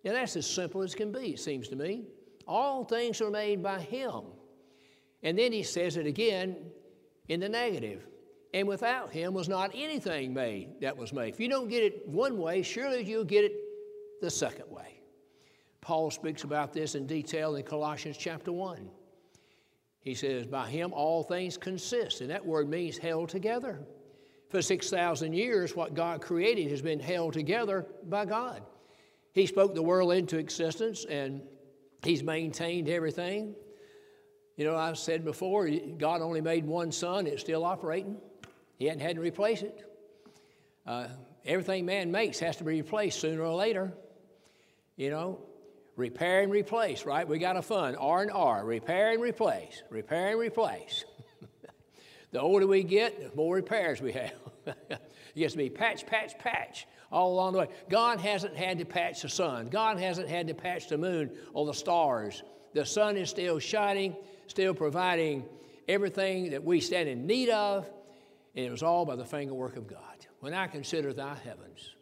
Now, 0.04 0.12
that's 0.12 0.36
as 0.36 0.46
simple 0.46 0.80
as 0.80 0.94
can 0.94 1.10
be, 1.10 1.30
it 1.30 1.40
seems 1.40 1.66
to 1.70 1.76
me. 1.76 2.04
All 2.46 2.84
things 2.84 3.20
are 3.20 3.32
made 3.32 3.64
by 3.64 3.80
Him. 3.80 4.20
And 5.24 5.36
then 5.36 5.50
He 5.50 5.64
says 5.64 5.96
it 5.96 6.06
again 6.06 6.54
in 7.28 7.40
the 7.40 7.48
negative. 7.48 8.06
And 8.54 8.68
without 8.68 9.12
Him 9.12 9.34
was 9.34 9.48
not 9.48 9.72
anything 9.74 10.32
made 10.32 10.80
that 10.80 10.96
was 10.96 11.12
made. 11.12 11.34
If 11.34 11.40
you 11.40 11.48
don't 11.48 11.68
get 11.68 11.82
it 11.82 12.06
one 12.06 12.38
way, 12.38 12.62
surely 12.62 13.02
you'll 13.02 13.24
get 13.24 13.44
it 13.44 13.56
the 14.20 14.30
second 14.30 14.70
way. 14.70 15.00
Paul 15.80 16.12
speaks 16.12 16.44
about 16.44 16.72
this 16.72 16.94
in 16.94 17.08
detail 17.08 17.56
in 17.56 17.64
Colossians 17.64 18.16
chapter 18.16 18.52
1. 18.52 18.88
He 19.98 20.14
says, 20.14 20.46
By 20.46 20.70
him 20.70 20.92
all 20.92 21.24
things 21.24 21.56
consist, 21.56 22.20
and 22.20 22.30
that 22.30 22.46
word 22.46 22.68
means 22.68 22.98
held 22.98 23.30
together. 23.30 23.80
For 24.52 24.60
6,000 24.60 25.32
years, 25.32 25.74
what 25.74 25.94
God 25.94 26.20
created 26.20 26.70
has 26.70 26.82
been 26.82 27.00
held 27.00 27.32
together 27.32 27.86
by 28.04 28.26
God. 28.26 28.62
He 29.32 29.46
spoke 29.46 29.74
the 29.74 29.82
world 29.82 30.12
into 30.12 30.36
existence, 30.36 31.06
and 31.06 31.40
He's 32.02 32.22
maintained 32.22 32.86
everything. 32.90 33.54
You 34.58 34.66
know, 34.66 34.76
I've 34.76 34.98
said 34.98 35.24
before, 35.24 35.70
God 35.96 36.20
only 36.20 36.42
made 36.42 36.66
one 36.66 36.92
sun, 36.92 37.26
it's 37.26 37.40
still 37.40 37.64
operating. 37.64 38.18
He 38.76 38.84
hadn't 38.84 39.00
had 39.00 39.16
to 39.16 39.22
replace 39.22 39.62
it. 39.62 39.82
Uh, 40.86 41.06
everything 41.46 41.86
man 41.86 42.10
makes 42.10 42.38
has 42.40 42.58
to 42.58 42.64
be 42.64 42.72
replaced 42.72 43.20
sooner 43.20 43.42
or 43.42 43.54
later. 43.54 43.90
You 44.96 45.08
know, 45.08 45.40
Repair 45.96 46.42
and 46.42 46.52
replace, 46.52 47.06
right? 47.06 47.26
We 47.26 47.38
got 47.38 47.56
a 47.56 47.62
fund, 47.62 47.96
R 47.98 48.20
and 48.20 48.30
R, 48.30 48.64
repair 48.66 49.12
and 49.12 49.22
replace, 49.22 49.82
repair 49.88 50.32
and 50.32 50.40
replace. 50.40 51.06
the 52.32 52.40
older 52.40 52.66
we 52.66 52.82
get, 52.82 53.30
the 53.30 53.36
more 53.36 53.56
repairs 53.56 54.02
we 54.02 54.12
have. 54.12 54.32
It 54.66 55.00
gets 55.36 55.52
to 55.54 55.58
be 55.58 55.70
patch, 55.70 56.06
patch, 56.06 56.38
patch 56.38 56.86
all 57.10 57.32
along 57.32 57.52
the 57.52 57.58
way. 57.60 57.68
God 57.88 58.20
hasn't 58.20 58.56
had 58.56 58.78
to 58.78 58.84
patch 58.84 59.22
the 59.22 59.28
sun. 59.28 59.68
God 59.68 59.98
hasn't 59.98 60.28
had 60.28 60.48
to 60.48 60.54
patch 60.54 60.88
the 60.88 60.98
moon 60.98 61.30
or 61.52 61.66
the 61.66 61.74
stars. 61.74 62.42
The 62.74 62.86
sun 62.86 63.16
is 63.16 63.28
still 63.28 63.58
shining, 63.58 64.16
still 64.46 64.74
providing 64.74 65.44
everything 65.88 66.50
that 66.50 66.64
we 66.64 66.80
stand 66.80 67.08
in 67.08 67.26
need 67.26 67.50
of, 67.50 67.90
and 68.54 68.66
it 68.66 68.70
was 68.70 68.82
all 68.82 69.04
by 69.04 69.16
the 69.16 69.24
finger 69.24 69.54
work 69.54 69.76
of 69.76 69.86
God. 69.86 69.98
When 70.40 70.54
I 70.54 70.66
consider 70.66 71.12
thy 71.12 71.34
heavens, 71.34 71.94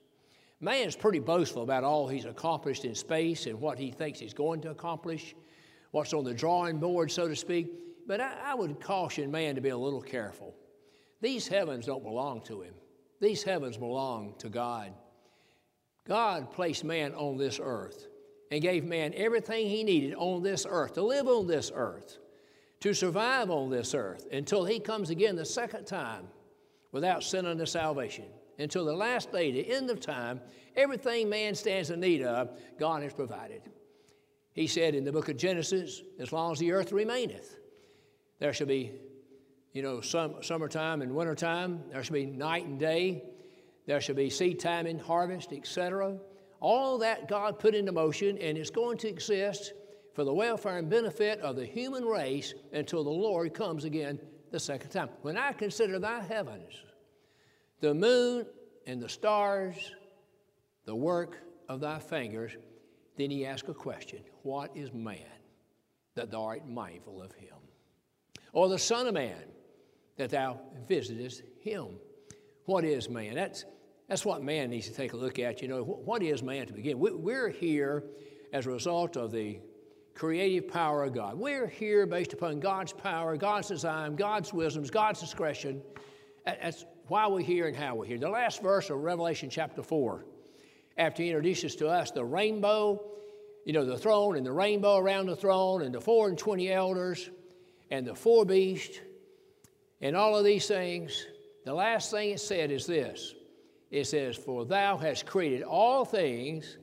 Man's 0.60 0.94
pretty 0.94 1.20
boastful 1.20 1.62
about 1.62 1.84
all 1.84 2.06
he's 2.06 2.26
accomplished 2.26 2.84
in 2.84 2.94
space 2.94 3.46
and 3.46 3.58
what 3.60 3.78
he 3.78 3.90
thinks 3.90 4.18
he's 4.18 4.34
going 4.34 4.60
to 4.60 4.70
accomplish, 4.70 5.34
what's 5.90 6.12
on 6.12 6.24
the 6.24 6.34
drawing 6.34 6.78
board, 6.78 7.10
so 7.10 7.26
to 7.28 7.34
speak. 7.34 8.06
But 8.06 8.20
I, 8.20 8.34
I 8.44 8.54
would 8.54 8.78
caution 8.78 9.30
man 9.30 9.54
to 9.54 9.62
be 9.62 9.70
a 9.70 9.76
little 9.76 10.02
careful. 10.02 10.54
These 11.20 11.48
heavens 11.48 11.86
don't 11.86 12.02
belong 12.02 12.42
to 12.42 12.62
him, 12.62 12.74
these 13.20 13.42
heavens 13.42 13.76
belong 13.76 14.34
to 14.38 14.48
God. 14.48 14.92
God 16.08 16.50
placed 16.50 16.82
man 16.82 17.14
on 17.14 17.36
this 17.36 17.60
earth 17.62 18.08
and 18.50 18.62
gave 18.62 18.84
man 18.84 19.12
everything 19.14 19.68
he 19.68 19.84
needed 19.84 20.14
on 20.14 20.42
this 20.42 20.66
earth 20.68 20.94
to 20.94 21.02
live 21.02 21.28
on 21.28 21.46
this 21.46 21.70
earth, 21.74 22.18
to 22.80 22.94
survive 22.94 23.50
on 23.50 23.70
this 23.70 23.94
earth 23.94 24.26
until 24.32 24.64
he 24.64 24.80
comes 24.80 25.10
again 25.10 25.36
the 25.36 25.44
second 25.44 25.86
time 25.86 26.26
without 26.90 27.22
sin 27.22 27.46
unto 27.46 27.66
salvation 27.66 28.24
until 28.60 28.84
the 28.84 28.92
last 28.92 29.32
day, 29.32 29.50
the 29.50 29.72
end 29.72 29.90
of 29.90 30.00
time, 30.00 30.40
everything 30.76 31.28
man 31.28 31.54
stands 31.54 31.90
in 31.90 31.98
need 31.98 32.22
of, 32.22 32.58
God 32.78 33.02
has 33.02 33.14
provided. 33.14 33.62
He 34.52 34.66
said 34.66 34.94
in 34.94 35.04
the 35.04 35.12
book 35.12 35.28
of 35.28 35.36
Genesis, 35.36 36.02
as 36.18 36.32
long 36.32 36.52
as 36.52 36.58
the 36.58 36.72
earth 36.72 36.92
remaineth, 36.92 37.56
there 38.38 38.52
shall 38.52 38.66
be, 38.66 38.92
you 39.72 39.82
know, 39.82 40.00
some, 40.00 40.42
summertime 40.42 41.02
and 41.02 41.14
wintertime, 41.14 41.82
there 41.90 42.02
shall 42.02 42.14
be 42.14 42.26
night 42.26 42.66
and 42.66 42.78
day, 42.78 43.24
there 43.86 44.00
shall 44.00 44.14
be 44.14 44.30
seed 44.30 44.58
time 44.58 44.86
and 44.86 45.00
harvest, 45.00 45.52
etc. 45.52 46.18
All 46.60 46.98
that 46.98 47.28
God 47.28 47.58
put 47.58 47.74
into 47.74 47.92
motion, 47.92 48.36
and 48.38 48.58
it's 48.58 48.70
going 48.70 48.98
to 48.98 49.08
exist 49.08 49.72
for 50.14 50.24
the 50.24 50.32
welfare 50.34 50.78
and 50.78 50.90
benefit 50.90 51.40
of 51.40 51.56
the 51.56 51.64
human 51.64 52.04
race 52.04 52.54
until 52.72 53.04
the 53.04 53.10
Lord 53.10 53.54
comes 53.54 53.84
again 53.84 54.20
the 54.50 54.60
second 54.60 54.90
time. 54.90 55.08
When 55.22 55.36
I 55.36 55.52
consider 55.52 55.98
thy 55.98 56.20
heavens, 56.20 56.72
the 57.80 57.94
moon 57.94 58.46
and 58.86 59.00
the 59.00 59.08
stars, 59.08 59.92
the 60.84 60.94
work 60.94 61.38
of 61.68 61.80
thy 61.80 61.98
fingers. 61.98 62.56
Then 63.16 63.30
he 63.30 63.46
asked 63.46 63.68
a 63.68 63.74
question 63.74 64.20
What 64.42 64.76
is 64.76 64.92
man 64.92 65.18
that 66.16 66.30
thou 66.30 66.44
art 66.44 66.68
mindful 66.68 67.22
of 67.22 67.32
him? 67.32 67.56
Or 68.52 68.68
the 68.68 68.78
Son 68.78 69.06
of 69.06 69.14
Man 69.14 69.44
that 70.20 70.30
thou 70.30 70.60
visitest 70.86 71.42
him? 71.60 71.96
What 72.66 72.84
is 72.84 73.08
man? 73.08 73.34
That's, 73.34 73.64
that's 74.08 74.24
what 74.24 74.42
man 74.42 74.70
needs 74.70 74.86
to 74.86 74.94
take 74.94 75.14
a 75.14 75.16
look 75.16 75.38
at. 75.38 75.62
You 75.62 75.68
know, 75.68 75.82
what 75.82 76.22
is 76.22 76.42
man 76.42 76.66
to 76.66 76.72
begin? 76.72 76.98
We're 76.98 77.48
here 77.48 78.04
as 78.52 78.66
a 78.66 78.70
result 78.70 79.16
of 79.16 79.32
the 79.32 79.60
creative 80.14 80.68
power 80.68 81.04
of 81.04 81.14
God. 81.14 81.38
We're 81.38 81.66
here 81.66 82.06
based 82.06 82.34
upon 82.34 82.60
God's 82.60 82.92
power, 82.92 83.36
God's 83.36 83.68
design, 83.68 84.14
God's 84.14 84.52
wisdoms, 84.52 84.90
God's 84.90 85.20
discretion. 85.20 85.82
That's 86.44 86.84
why 87.08 87.26
we're 87.26 87.40
here 87.40 87.66
and 87.66 87.76
how 87.76 87.94
we're 87.94 88.04
here. 88.04 88.18
The 88.18 88.28
last 88.28 88.62
verse 88.62 88.90
of 88.90 88.98
Revelation 88.98 89.48
chapter 89.48 89.82
4, 89.82 90.26
after 90.98 91.22
he 91.22 91.30
introduces 91.30 91.76
to 91.76 91.88
us 91.88 92.10
the 92.10 92.24
rainbow, 92.24 93.02
you 93.64 93.72
know, 93.72 93.86
the 93.86 93.96
throne 93.96 94.36
and 94.36 94.44
the 94.44 94.52
rainbow 94.52 94.98
around 94.98 95.26
the 95.26 95.36
throne 95.36 95.82
and 95.82 95.94
the 95.94 96.00
four 96.00 96.28
and 96.28 96.36
twenty 96.36 96.70
elders 96.70 97.30
and 97.90 98.06
the 98.06 98.14
four 98.14 98.44
beasts 98.44 99.00
and 100.00 100.16
all 100.16 100.36
of 100.36 100.44
these 100.44 100.66
things, 100.66 101.26
the 101.64 101.74
last 101.74 102.10
thing 102.10 102.30
it 102.30 102.40
said 102.40 102.70
is 102.70 102.86
this 102.86 103.34
it 103.90 104.06
says, 104.06 104.36
For 104.36 104.64
thou 104.64 104.96
hast 104.96 105.26
created 105.26 105.62
all 105.62 106.04
things, 106.04 106.78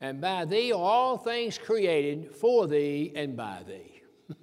and 0.00 0.20
by 0.20 0.44
thee 0.44 0.72
are 0.72 0.80
all 0.80 1.18
things 1.18 1.58
created 1.58 2.34
for 2.34 2.66
thee 2.66 3.12
and 3.14 3.36
by 3.36 3.62
thee. 3.66 4.02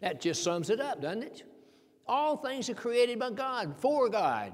that 0.00 0.20
just 0.20 0.42
sums 0.42 0.68
it 0.68 0.80
up, 0.80 1.00
doesn't 1.00 1.22
it? 1.22 1.44
All 2.06 2.36
things 2.36 2.68
are 2.68 2.74
created 2.74 3.18
by 3.18 3.30
God, 3.30 3.76
for 3.78 4.08
God. 4.08 4.52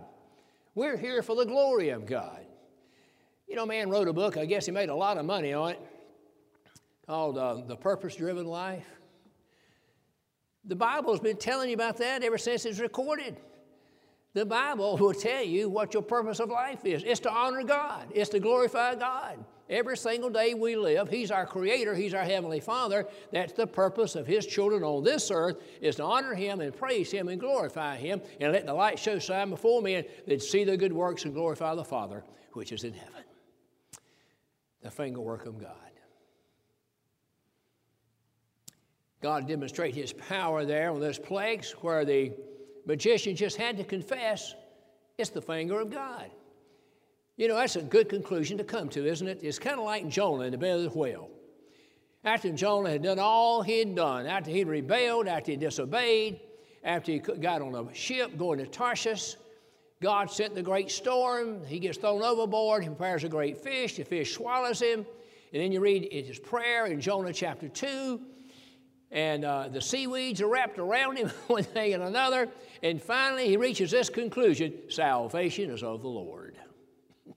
We're 0.75 0.97
here 0.97 1.23
for 1.23 1.37
the 1.37 1.45
glory 1.45 1.91
of 1.91 2.05
God. 2.05 2.45
You 3.49 3.57
know, 3.57 3.67
man 3.67 3.89
wrote 3.91 4.09
a 4.09 4.13
book, 4.13 4.37
I 4.37 4.45
guess 4.45 4.67
he 4.67 4.73
made 4.73 4.89
a 4.89 4.95
lot 4.95 5.19
of 5.19 5.25
money 5.25 5.53
on 5.53 5.73
it, 5.73 5.81
called 7.07 7.39
uh, 7.39 7.63
The 7.67 7.77
Purpose 7.77 8.17
Driven 8.17 8.47
Life. 8.47 8.87
The 10.67 10.77
Bible's 10.77 11.21
been 11.21 11.37
telling 11.37 11.69
you 11.69 11.75
about 11.75 11.99
that 11.99 12.23
ever 12.23 12.39
since 12.39 12.65
it's 12.65 12.79
recorded. 12.79 13.37
The 14.33 14.45
Bible 14.45 14.97
will 14.97 15.15
tell 15.15 15.45
you 15.45 15.69
what 15.69 15.95
your 15.95 16.03
purpose 16.03 16.41
of 16.41 16.51
life 16.51 16.85
is 16.85 17.05
it's 17.05 17.21
to 17.21 17.31
honor 17.31 17.63
God, 17.63 18.09
it's 18.13 18.31
to 18.31 18.41
glorify 18.41 18.95
God. 18.97 19.45
Every 19.71 19.97
single 19.97 20.29
day 20.29 20.53
we 20.53 20.77
live, 20.77 21.09
He's 21.09 21.31
our 21.31 21.47
Creator, 21.47 21.95
He's 21.95 22.13
our 22.13 22.25
Heavenly 22.25 22.61
Father. 22.61 23.07
That's 23.33 23.53
the 23.53 23.67
purpose 23.67 24.15
of 24.15 24.27
His 24.27 24.45
children 24.45 24.83
on 24.83 25.05
this 25.05 25.31
earth, 25.31 25.63
is 25.81 25.97
to 25.97 26.05
honor 26.05 26.35
Him 26.35 26.61
and 26.61 26.77
praise 26.77 27.11
Him 27.11 27.29
and 27.29 27.41
glorify 27.41 27.97
Him 27.97 28.21
and 28.41 28.53
let 28.53 28.67
the 28.67 28.75
light 28.75 28.99
show 28.99 29.19
shine 29.19 29.51
before 29.51 29.81
men 29.81 30.05
that 30.27 30.43
see 30.43 30.65
the 30.65 30.77
good 30.77 30.93
works 30.93 31.25
and 31.25 31.33
glorify 31.33 31.75
the 31.75 31.85
Father 31.85 32.25
which 32.53 32.73
is 32.73 32.85
in 32.85 32.93
heaven. 32.93 33.23
The 34.83 34.91
finger 34.91 35.21
work 35.21 35.47
of 35.47 35.59
God. 35.59 35.84
God 39.25 39.49
demonstrated 39.49 39.95
His 39.95 40.13
power 40.13 40.67
there 40.67 40.91
on 40.91 41.01
those 41.01 41.19
plagues 41.19 41.73
where 41.81 42.05
the 42.05 42.31
magician 42.85 43.35
just 43.35 43.57
had 43.57 43.79
to 43.79 43.83
confess 43.83 44.55
it's 45.17 45.31
the 45.31 45.41
finger 45.41 45.81
of 45.81 45.89
God. 45.91 46.31
You 47.39 47.49
know, 47.49 47.57
that's 47.57 47.77
a 47.77 47.81
good 47.81 48.11
conclusion 48.11 48.59
to 48.59 48.65
come 48.65 48.91
to, 48.91 49.07
isn't 49.07 49.27
it? 49.27 49.39
It's 49.41 49.59
kind 49.59 49.79
of 49.79 49.87
like 49.87 50.11
Jonah 50.11 50.45
in 50.45 50.53
the 50.53 50.59
belly 50.59 50.85
of 50.85 50.93
the 50.93 50.99
whale. 50.99 51.31
After 52.23 52.51
Jonah 52.51 52.91
had 52.91 53.03
done 53.03 53.19
all 53.19 53.63
he'd 53.63 53.95
done, 53.95 54.27
after 54.27 54.51
he'd 54.51 54.69
rebelled, 54.69 55.27
after 55.27 55.53
he 55.53 55.57
disobeyed, 55.57 56.39
after 56.85 57.13
he 57.13 57.19
got 57.19 57.63
on 57.63 57.75
a 57.75 57.95
ship 57.95 58.37
going 58.37 58.59
to 58.59 58.67
Tarshish, 58.67 59.37
God 60.03 60.31
sent 60.31 60.55
the 60.55 60.63
great 60.63 60.91
storm. 60.91 61.65
He 61.65 61.79
gets 61.79 61.97
thrown 61.97 62.23
overboard. 62.23 62.83
He 62.83 62.91
prepares 62.91 63.25
a 63.25 63.31
great 63.31 63.57
fish. 63.57 63.97
The 63.97 64.05
fish 64.05 64.35
swallows 64.35 64.83
him. 64.83 65.07
And 65.55 65.63
then 65.63 65.73
you 65.73 65.81
read 65.81 66.13
his 66.13 66.39
prayer 66.39 66.85
in 66.85 67.01
Jonah 67.01 67.33
chapter 67.33 67.71
2. 67.71 68.21
And 69.15 69.45
uh, 69.45 69.69
the 69.69 69.81
seaweeds 69.81 70.41
are 70.43 70.49
wrapped 70.49 70.79
around 70.79 71.17
him, 71.17 71.29
one 71.47 71.63
thing 71.63 71.95
and 71.95 72.03
another. 72.03 72.49
And 72.83 73.01
finally, 73.01 73.49
he 73.49 73.57
reaches 73.57 73.93
this 73.93 74.11
conclusion 74.11 74.75
salvation 74.91 75.71
is 75.71 75.83
of 75.83 76.03
the 76.03 76.09
Lord. 76.09 76.59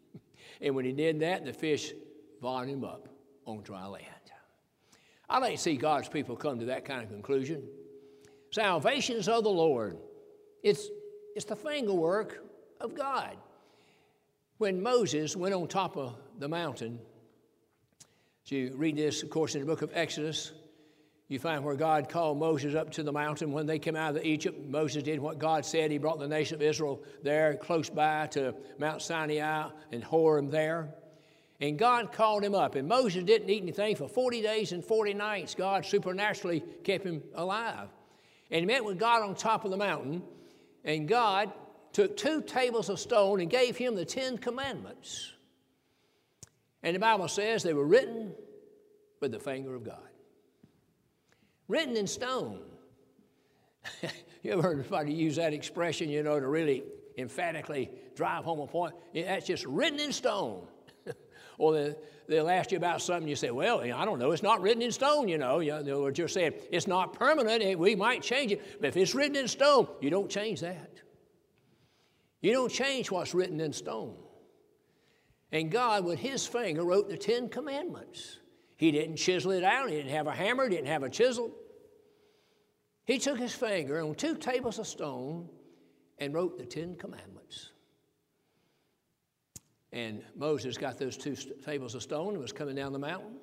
And 0.59 0.73
when 0.73 0.85
he 0.85 0.91
did 0.91 1.19
that, 1.19 1.45
the 1.45 1.53
fish 1.53 1.93
vomited 2.41 2.73
him 2.73 2.83
up 2.83 3.07
on 3.45 3.61
dry 3.61 3.85
land. 3.85 4.05
I 5.29 5.37
like 5.37 5.51
to 5.51 5.61
see 5.61 5.77
God's 5.77 6.09
people 6.09 6.35
come 6.35 6.57
to 6.57 6.65
that 6.65 6.83
kind 6.83 7.03
of 7.03 7.09
conclusion. 7.09 7.61
Salvation 8.49 9.17
is 9.17 9.27
of 9.27 9.43
the 9.43 9.51
Lord. 9.51 9.99
It's, 10.63 10.87
it's 11.35 11.45
the 11.45 11.55
finger 11.55 11.93
work 11.93 12.43
of 12.81 12.95
God. 12.95 13.37
When 14.57 14.81
Moses 14.81 15.35
went 15.35 15.53
on 15.53 15.67
top 15.67 15.95
of 15.95 16.15
the 16.39 16.47
mountain, 16.47 16.97
so 18.45 18.55
you 18.55 18.73
read 18.75 18.95
this, 18.95 19.21
of 19.21 19.29
course, 19.29 19.53
in 19.53 19.61
the 19.61 19.67
book 19.67 19.83
of 19.83 19.91
Exodus, 19.93 20.53
you 21.27 21.39
find 21.39 21.63
where 21.63 21.75
God 21.75 22.07
called 22.07 22.39
Moses 22.39 22.73
up 22.73 22.91
to 22.93 23.03
the 23.03 23.11
mountain. 23.11 23.51
When 23.51 23.65
they 23.65 23.79
came 23.79 23.97
out 23.97 24.15
of 24.15 24.23
Egypt, 24.23 24.65
Moses 24.65 25.03
did 25.03 25.19
what 25.19 25.39
God 25.39 25.65
said. 25.65 25.91
He 25.91 25.97
brought 25.97 26.19
the 26.19 26.27
nation 26.27 26.55
of 26.55 26.61
Israel 26.61 27.03
there, 27.21 27.55
close 27.55 27.89
by 27.89 28.27
to 28.27 28.55
Mount 28.79 29.01
Sinai 29.01 29.69
and 29.91 30.03
Horeb 30.03 30.51
there. 30.51 30.95
And 31.59 31.77
God 31.77 32.13
called 32.13 32.43
him 32.43 32.55
up. 32.55 32.75
And 32.75 32.87
Moses 32.87 33.23
didn't 33.23 33.49
eat 33.49 33.63
anything 33.63 33.95
for 33.97 34.07
40 34.07 34.41
days 34.41 34.71
and 34.71 34.85
40 34.85 35.15
nights. 35.15 35.55
God 35.55 35.85
supernaturally 35.85 36.63
kept 36.83 37.03
him 37.03 37.21
alive. 37.35 37.89
And 38.49 38.61
he 38.61 38.65
met 38.65 38.85
with 38.85 38.97
God 38.97 39.23
on 39.23 39.35
top 39.35 39.65
of 39.65 39.71
the 39.71 39.77
mountain. 39.77 40.23
And 40.85 41.07
God 41.09 41.51
took 41.91 42.15
two 42.15 42.41
tables 42.41 42.87
of 42.89 42.99
stone 42.99 43.41
and 43.41 43.49
gave 43.49 43.75
him 43.75 43.95
the 43.95 44.05
Ten 44.05 44.37
Commandments. 44.37 45.33
And 46.83 46.95
the 46.95 46.99
Bible 46.99 47.27
says 47.27 47.63
they 47.63 47.73
were 47.73 47.87
written 47.87 48.33
with 49.19 49.31
the 49.31 49.39
finger 49.39 49.75
of 49.75 49.83
God. 49.83 49.97
Written 51.67 51.97
in 51.97 52.07
stone. 52.07 52.61
you 54.43 54.51
ever 54.51 54.61
heard 54.61 54.79
anybody 54.79 55.13
use 55.13 55.35
that 55.35 55.53
expression, 55.53 56.09
you 56.09 56.23
know, 56.23 56.39
to 56.39 56.47
really 56.47 56.83
emphatically 57.17 57.91
drive 58.15 58.43
home 58.43 58.59
a 58.59 58.67
point? 58.67 58.95
That's 59.13 59.45
just 59.45 59.65
written 59.65 59.99
in 59.99 60.11
stone 60.11 60.67
or 61.57 61.95
they'll 62.27 62.49
ask 62.49 62.71
you 62.71 62.77
about 62.77 63.01
something, 63.01 63.27
you 63.27 63.35
say, 63.35 63.51
well, 63.51 63.81
I 63.81 64.05
don't 64.05 64.19
know, 64.19 64.31
it's 64.31 64.43
not 64.43 64.61
written 64.61 64.81
in 64.81 64.91
stone, 64.91 65.27
you 65.27 65.37
know. 65.37 65.59
You 65.59 65.81
know 65.83 66.01
what 66.01 66.17
you're 66.17 66.27
saying, 66.27 66.53
it's 66.71 66.87
not 66.87 67.13
permanent, 67.13 67.77
we 67.79 67.95
might 67.95 68.21
change 68.21 68.51
it, 68.51 68.79
but 68.79 68.87
if 68.87 68.97
it's 68.97 69.15
written 69.15 69.35
in 69.35 69.47
stone, 69.47 69.87
you 70.01 70.09
don't 70.09 70.29
change 70.29 70.61
that. 70.61 71.01
You 72.41 72.53
don't 72.53 72.71
change 72.71 73.09
what's 73.09 73.33
written 73.33 73.59
in 73.59 73.73
stone. 73.73 74.15
And 75.51 75.71
God, 75.71 76.05
with 76.05 76.19
his 76.19 76.45
finger, 76.45 76.83
wrote 76.83 77.09
the 77.09 77.17
Ten 77.17 77.49
Commandments. 77.49 78.37
He 78.77 78.91
didn't 78.91 79.17
chisel 79.17 79.51
it 79.51 79.63
out, 79.63 79.89
he 79.89 79.95
didn't 79.95 80.11
have 80.11 80.27
a 80.27 80.31
hammer, 80.31 80.63
he 80.63 80.75
didn't 80.75 80.87
have 80.87 81.03
a 81.03 81.09
chisel. 81.09 81.51
He 83.05 83.17
took 83.17 83.39
his 83.39 83.53
finger 83.53 84.01
on 84.01 84.15
two 84.15 84.35
tables 84.35 84.79
of 84.79 84.87
stone 84.87 85.49
and 86.19 86.33
wrote 86.33 86.57
the 86.57 86.65
Ten 86.65 86.95
Commandments. 86.95 87.71
And 89.91 90.21
Moses 90.35 90.77
got 90.77 90.99
those 90.99 91.17
two 91.17 91.35
tables 91.65 91.95
of 91.95 92.03
stone 92.03 92.33
and 92.33 92.39
was 92.39 92.51
coming 92.51 92.75
down 92.75 92.93
the 92.93 92.99
mountain. 92.99 93.37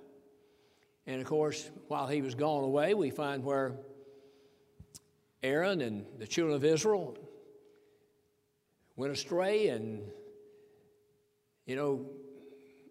And 1.07 1.21
of 1.21 1.27
course, 1.27 1.71
while 1.89 2.07
he 2.07 2.23
was 2.23 2.35
gone 2.35 2.63
away, 2.63 2.95
we 2.95 3.11
find 3.11 3.43
where 3.43 3.73
Aaron 5.43 5.81
and 5.81 6.07
the 6.19 6.27
children 6.27 6.55
of 6.55 6.65
Israel 6.65 7.17
went 8.97 9.13
astray, 9.13 9.69
and 9.69 10.03
you 11.67 11.77
know, 11.77 12.07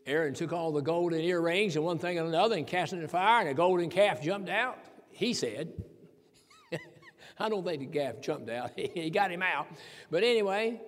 Aaron 0.06 0.34
took 0.34 0.52
all 0.52 0.72
the 0.72 0.82
golden 0.82 1.22
earrings 1.22 1.76
and 1.76 1.86
one 1.86 1.98
thing 1.98 2.18
and 2.20 2.28
another 2.28 2.58
and 2.58 2.68
cast 2.68 2.94
it 2.94 2.98
in 2.98 3.02
the 3.04 3.08
fire, 3.08 3.42
and 3.42 3.50
a 3.50 3.54
golden 3.54 3.90
calf 3.90 4.22
jumped 4.22 4.50
out. 4.50 4.78
He 5.10 5.34
said, 5.34 5.72
I 7.40 7.50
don't 7.50 7.64
think 7.64 7.80
the 7.80 8.00
calf 8.00 8.22
jumped 8.22 8.50
out. 8.50 8.72
he 8.76 9.10
got 9.10 9.32
him 9.32 9.42
out. 9.42 9.68
But 10.12 10.24
anyway, 10.24 10.82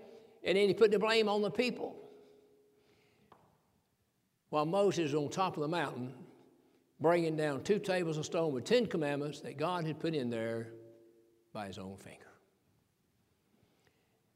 and 0.44 0.58
then 0.58 0.68
he 0.68 0.74
put 0.74 0.92
the 0.92 1.00
blame 1.00 1.30
on 1.30 1.42
the 1.42 1.52
people 1.52 1.96
while 4.50 4.66
Moses 4.66 5.14
was 5.14 5.16
on 5.16 5.30
top 5.30 5.56
of 5.56 5.62
the 5.62 5.68
mountain 5.68 6.14
bringing 7.00 7.36
down 7.36 7.62
two 7.62 7.80
tables 7.80 8.18
of 8.18 8.26
stone 8.26 8.54
with 8.54 8.64
Ten 8.64 8.86
Commandments 8.86 9.42
that 9.42 9.58
God 9.58 9.86
had 9.86 10.00
put 10.00 10.16
in 10.16 10.30
there 10.30 10.70
by 11.54 11.68
his 11.68 11.78
own 11.78 11.98
finger. 11.98 12.20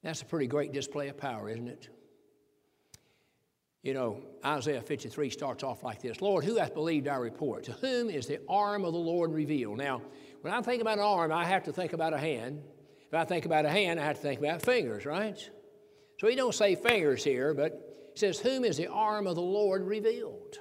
That's 0.04 0.22
a 0.22 0.26
pretty 0.26 0.48
great 0.48 0.72
display 0.72 1.10
of 1.10 1.18
power, 1.18 1.50
isn't 1.50 1.68
it? 1.68 1.90
You 3.82 3.94
know, 3.94 4.22
Isaiah 4.46 4.82
53 4.82 5.30
starts 5.30 5.64
off 5.64 5.84
like 5.84 6.02
this 6.02 6.22
Lord, 6.22 6.44
who 6.44 6.58
hath 6.58 6.74
believed 6.74 7.08
our 7.08 7.22
report? 7.22 7.64
To 7.66 7.72
whom 7.74 8.10
is 8.10 8.28
the 8.28 8.40
arm 8.50 8.84
of 8.84 8.94
the 8.94 9.00
Lord 9.00 9.32
revealed? 9.32 9.78
Now, 9.78 10.02
when 10.42 10.54
I 10.54 10.62
think 10.62 10.82
about 10.82 10.98
an 10.98 11.04
arm, 11.04 11.32
I 11.32 11.46
have 11.46 11.64
to 11.64 11.72
think 11.72 11.94
about 11.94 12.14
a 12.14 12.18
hand. 12.18 12.62
If 13.08 13.14
I 13.14 13.26
think 13.26 13.46
about 13.46 13.66
a 13.66 13.70
hand, 13.70 14.00
I 14.00 14.06
have 14.06 14.18
to 14.18 14.22
think 14.22 14.40
about 14.40 14.62
fingers, 14.62 15.06
right? 15.06 15.38
So 16.20 16.28
he 16.28 16.36
don't 16.36 16.54
say 16.54 16.76
fingers 16.76 17.24
here, 17.24 17.54
but 17.54 18.12
he 18.14 18.20
says, 18.20 18.40
Whom 18.40 18.66
is 18.66 18.78
the 18.78 18.88
arm 18.88 19.28
of 19.28 19.36
the 19.36 19.42
Lord 19.42 19.86
revealed? 19.86 20.58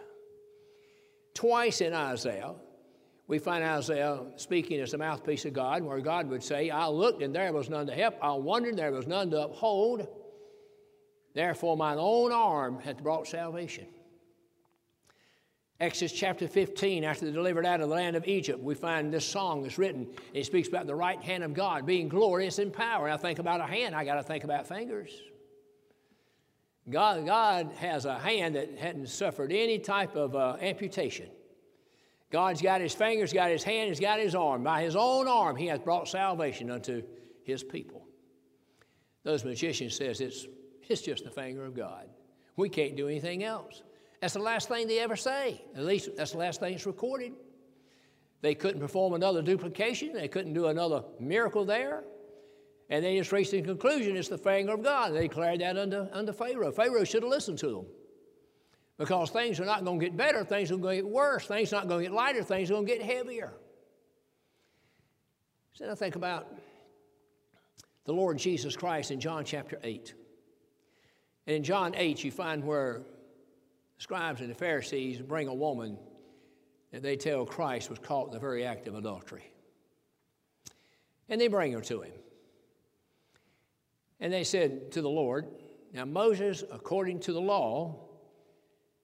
Twice 1.35 1.81
in 1.81 1.95
Isaiah, 1.95 2.55
we 3.27 3.39
find 3.39 3.63
Isaiah 3.63 4.21
speaking 4.37 4.81
as 4.81 4.93
the 4.93 4.99
mouthpiece 4.99 5.45
of 5.45 5.53
God, 5.53 5.83
where 5.83 6.01
God 6.01 6.29
would 6.31 6.43
say, 6.43 6.71
I 6.71 6.87
looked 6.87 7.23
and 7.23 7.35
there 7.35 7.53
was 7.53 7.69
none 7.69 7.87
to 7.89 7.93
help. 7.93 8.15
I 8.23 8.33
wondered, 8.33 8.77
there 8.77 8.93
was 8.93 9.07
none 9.07 9.31
to 9.33 9.43
uphold. 9.43 10.07
Therefore, 11.39 11.77
mine 11.77 11.99
own 12.01 12.33
arm 12.33 12.81
hath 12.81 13.01
brought 13.01 13.29
salvation. 13.29 13.87
Exodus 15.79 16.11
chapter 16.11 16.49
15, 16.49 17.05
after 17.05 17.27
they 17.27 17.31
delivered 17.31 17.65
out 17.65 17.81
of 17.81 17.89
the 17.89 17.95
land 17.95 18.17
of 18.17 18.27
Egypt, 18.27 18.61
we 18.61 18.75
find 18.75 19.15
this 19.15 19.25
song 19.25 19.65
is 19.65 19.79
written. 19.79 20.09
It 20.35 20.47
speaks 20.47 20.67
about 20.67 20.89
the 20.89 20.97
right 20.97 21.23
hand 21.23 21.45
of 21.45 21.55
God 21.55 21.87
being 21.87 22.09
glorious 22.09 22.59
in 22.59 22.73
power. 22.73 23.07
And 23.07 23.15
I 23.15 23.19
think 23.19 23.39
about 23.39 23.61
a 23.61 23.67
hand, 23.67 23.95
I 23.95 24.05
got 24.05 24.17
to 24.17 24.25
think 24.25 24.43
about 24.43 24.67
fingers. 24.67 25.13
God, 26.91 27.25
God 27.25 27.71
has 27.77 28.05
a 28.05 28.19
hand 28.19 28.57
that 28.57 28.77
hadn't 28.77 29.09
suffered 29.09 29.53
any 29.53 29.79
type 29.79 30.17
of 30.17 30.35
uh, 30.35 30.57
amputation. 30.61 31.29
God's 32.33 32.61
got 32.61 32.81
his 32.81 32.95
fingers, 32.95 33.33
got 33.33 33.53
his 33.53 33.63
hand, 33.63 33.91
he's 33.91 34.01
got 34.01 34.19
his 34.19 34.35
arm. 34.35 34.65
By 34.65 34.83
his 34.83 34.97
own 34.97 35.29
arm, 35.29 35.55
he 35.55 35.69
hath 35.69 35.85
brought 35.85 36.09
salvation 36.09 36.69
unto 36.69 37.05
his 37.45 37.63
people. 37.63 38.09
Those 39.23 39.45
magicians 39.45 39.95
says 39.95 40.21
it's, 40.21 40.49
it's 40.91 41.03
just 41.03 41.25
the 41.25 41.31
finger 41.31 41.65
of 41.65 41.75
God. 41.75 42.09
We 42.57 42.69
can't 42.69 42.97
do 42.97 43.09
anything 43.09 43.45
else. 43.45 43.83
That's 44.21 44.35
the 44.35 44.41
last 44.41 44.69
thing 44.69 44.89
they 44.89 44.99
ever 44.99 45.17
say. 45.17 45.63
At 45.77 45.85
least 45.85 46.11
that's 46.17 46.33
the 46.33 46.39
last 46.39 46.61
thing 46.61 46.73
that's 46.73 46.87
recorded. 46.87 47.33
They 48.41 48.55
couldn't 48.55 48.81
perform 48.81 49.15
another 49.15 49.43
duplication. 49.43 50.13
They 50.13 50.29
couldn't 50.29 50.55
do 50.55 50.67
another 50.67 51.05
miracle 51.21 51.65
there. 51.65 52.05
And 52.91 53.05
they 53.05 53.19
just 53.19 53.33
reached 53.33 53.51
the 53.51 53.63
conclusion 53.63 54.17
it's 54.17 54.29
the 54.29 54.39
finger 54.39 54.73
of 54.73 54.83
God. 54.83 55.13
They 55.15 55.23
declared 55.23 55.61
that 55.61 55.77
unto, 55.77 56.07
unto 56.13 56.33
Pharaoh. 56.33 56.73
Pharaoh 56.73 57.05
should 57.05 57.23
have 57.23 57.31
listened 57.31 57.59
to 57.59 57.69
them. 57.69 57.87
Because 58.97 59.31
things 59.31 59.61
are 59.61 59.65
not 59.65 59.85
going 59.85 60.01
to 60.01 60.05
get 60.07 60.17
better, 60.17 60.45
things 60.45 60.73
are 60.73 60.77
going 60.77 60.97
to 60.97 61.03
get 61.03 61.11
worse, 61.11 61.47
things 61.47 61.73
are 61.73 61.77
not 61.77 61.89
going 61.89 62.01
to 62.01 62.11
get 62.11 62.13
lighter, 62.13 62.43
things 62.43 62.71
are 62.71 62.75
going 62.75 62.87
to 62.87 62.93
get 62.93 63.03
heavier. 63.03 63.53
So 65.75 65.89
I 65.89 65.95
think 65.95 66.17
about 66.17 66.53
the 68.07 68.13
Lord 68.13 68.39
Jesus 68.39 68.77
Christ 68.77 69.13
in 69.13 69.21
John 69.21 69.45
chapter 69.45 69.79
8. 69.85 70.15
And 71.49 71.57
in 71.57 71.63
John 71.63 71.95
8, 71.97 72.23
you 72.23 72.31
find 72.31 72.63
where 72.63 73.01
the 73.97 74.03
scribes 74.03 74.43
and 74.43 74.51
the 74.51 74.55
Pharisees 74.55 75.23
bring 75.23 75.49
a 75.49 75.55
woman 75.55 75.97
that 76.93 77.03
they 77.03 77.17
tell 77.17 77.47
Christ 77.47 77.89
was 77.89 77.99
caught 77.99 78.27
in 78.27 78.35
the 78.35 78.39
very 78.39 78.67
act 78.67 78.87
of 78.87 78.95
adultery. 78.95 79.51
And 81.31 81.41
they 81.41 81.49
bring 81.49 81.73
her 81.73 81.81
to 81.81 82.03
him. 82.03 82.13
And 84.21 84.31
they 84.31 84.45
said 84.45 84.93
to 84.93 85.01
the 85.01 85.09
Lord, 85.09 85.47
Now 85.95 86.05
Moses, 86.05 86.65
according 86.71 87.21
to 87.21 87.33
the 87.33 87.41
law, 87.41 87.97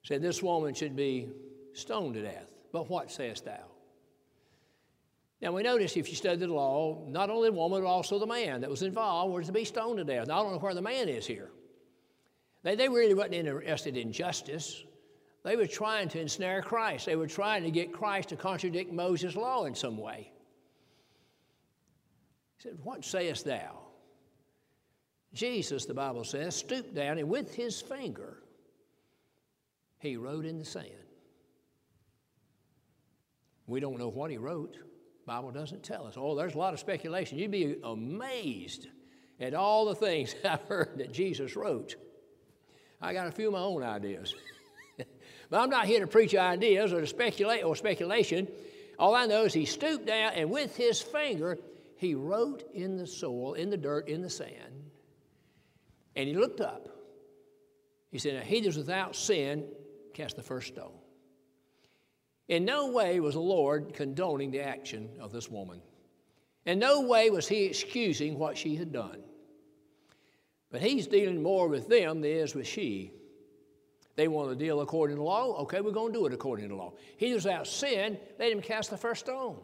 said 0.02 0.20
this 0.20 0.42
woman 0.42 0.74
should 0.74 0.94
be 0.94 1.28
stoned 1.72 2.12
to 2.12 2.22
death. 2.22 2.50
But 2.72 2.90
what 2.90 3.10
sayest 3.10 3.46
thou? 3.46 3.64
Now 5.40 5.52
we 5.52 5.62
notice 5.62 5.96
if 5.96 6.10
you 6.10 6.14
study 6.14 6.36
the 6.36 6.48
law, 6.48 7.06
not 7.08 7.30
only 7.30 7.48
the 7.48 7.56
woman, 7.56 7.80
but 7.80 7.88
also 7.88 8.18
the 8.18 8.26
man 8.26 8.60
that 8.60 8.68
was 8.68 8.82
involved 8.82 9.32
was 9.32 9.46
to 9.46 9.52
be 9.52 9.64
stoned 9.64 9.96
to 9.96 10.04
death. 10.04 10.28
Now, 10.28 10.40
I 10.40 10.42
don't 10.42 10.52
know 10.52 10.58
where 10.58 10.74
the 10.74 10.82
man 10.82 11.08
is 11.08 11.26
here. 11.26 11.50
They, 12.64 12.74
they 12.74 12.88
really 12.88 13.14
wasn't 13.14 13.34
interested 13.34 13.96
in 13.96 14.10
justice. 14.10 14.82
They 15.44 15.54
were 15.54 15.66
trying 15.66 16.08
to 16.08 16.20
ensnare 16.20 16.62
Christ. 16.62 17.06
They 17.06 17.14
were 17.14 17.28
trying 17.28 17.62
to 17.62 17.70
get 17.70 17.92
Christ 17.92 18.30
to 18.30 18.36
contradict 18.36 18.92
Moses' 18.92 19.36
law 19.36 19.66
in 19.66 19.74
some 19.74 19.98
way. 19.98 20.32
He 22.56 22.62
said, 22.62 22.78
What 22.82 23.04
sayest 23.04 23.44
thou? 23.44 23.78
Jesus, 25.34 25.84
the 25.84 25.94
Bible 25.94 26.24
says, 26.24 26.54
stooped 26.54 26.94
down 26.94 27.18
and 27.18 27.28
with 27.28 27.54
his 27.54 27.82
finger, 27.82 28.38
he 29.98 30.16
wrote 30.16 30.46
in 30.46 30.58
the 30.58 30.64
sand. 30.64 30.88
We 33.66 33.80
don't 33.80 33.98
know 33.98 34.08
what 34.08 34.30
he 34.30 34.38
wrote. 34.38 34.76
Bible 35.26 35.50
doesn't 35.50 35.82
tell 35.82 36.06
us. 36.06 36.14
Oh, 36.16 36.34
there's 36.36 36.54
a 36.54 36.58
lot 36.58 36.72
of 36.72 36.80
speculation. 36.80 37.38
You'd 37.38 37.50
be 37.50 37.76
amazed 37.82 38.88
at 39.40 39.54
all 39.54 39.86
the 39.86 39.94
things 39.94 40.34
I've 40.44 40.62
heard 40.62 40.98
that 40.98 41.12
Jesus 41.12 41.56
wrote. 41.56 41.96
I 43.04 43.12
got 43.12 43.26
a 43.26 43.32
few 43.32 43.48
of 43.48 43.52
my 43.52 43.60
own 43.60 43.82
ideas. 43.82 44.34
but 44.96 45.60
I'm 45.60 45.68
not 45.68 45.84
here 45.84 46.00
to 46.00 46.06
preach 46.06 46.34
ideas 46.34 46.92
or 46.92 47.02
to 47.02 47.06
speculate 47.06 47.62
or 47.62 47.76
speculation. 47.76 48.48
All 48.98 49.14
I 49.14 49.26
know 49.26 49.44
is 49.44 49.52
he 49.52 49.66
stooped 49.66 50.06
down 50.06 50.32
and 50.34 50.50
with 50.50 50.74
his 50.74 51.02
finger 51.02 51.58
he 51.96 52.14
wrote 52.14 52.64
in 52.72 52.96
the 52.96 53.06
soil, 53.06 53.54
in 53.54 53.68
the 53.68 53.76
dirt, 53.76 54.08
in 54.08 54.22
the 54.22 54.30
sand. 54.30 54.90
And 56.16 56.28
he 56.28 56.34
looked 56.34 56.60
up 56.60 56.88
He 58.10 58.18
said, 58.18 58.42
He 58.44 58.60
that 58.60 58.68
is 58.68 58.76
without 58.76 59.14
sin 59.14 59.64
cast 60.14 60.36
the 60.36 60.42
first 60.42 60.68
stone. 60.68 60.96
In 62.48 62.64
no 62.64 62.90
way 62.90 63.20
was 63.20 63.34
the 63.34 63.40
Lord 63.40 63.92
condoning 63.94 64.50
the 64.50 64.60
action 64.60 65.10
of 65.20 65.32
this 65.32 65.50
woman. 65.50 65.80
In 66.64 66.78
no 66.78 67.02
way 67.02 67.28
was 67.30 67.48
he 67.48 67.64
excusing 67.64 68.38
what 68.38 68.56
she 68.56 68.76
had 68.76 68.92
done. 68.92 69.22
But 70.74 70.82
he's 70.82 71.06
dealing 71.06 71.40
more 71.40 71.68
with 71.68 71.86
them 71.88 72.20
than 72.20 72.32
he 72.32 72.36
is 72.36 72.56
with 72.56 72.66
she. 72.66 73.12
They 74.16 74.26
want 74.26 74.50
to 74.50 74.56
deal 74.56 74.80
according 74.80 75.18
to 75.18 75.22
law. 75.22 75.56
Okay, 75.62 75.80
we're 75.80 75.92
going 75.92 76.12
to 76.12 76.18
do 76.18 76.26
it 76.26 76.34
according 76.34 76.68
to 76.70 76.74
law. 76.74 76.94
He 77.16 77.32
was 77.32 77.44
without 77.44 77.68
sin, 77.68 78.18
let 78.40 78.50
him 78.50 78.60
cast 78.60 78.90
the 78.90 78.96
first 78.96 79.20
stone. 79.20 79.60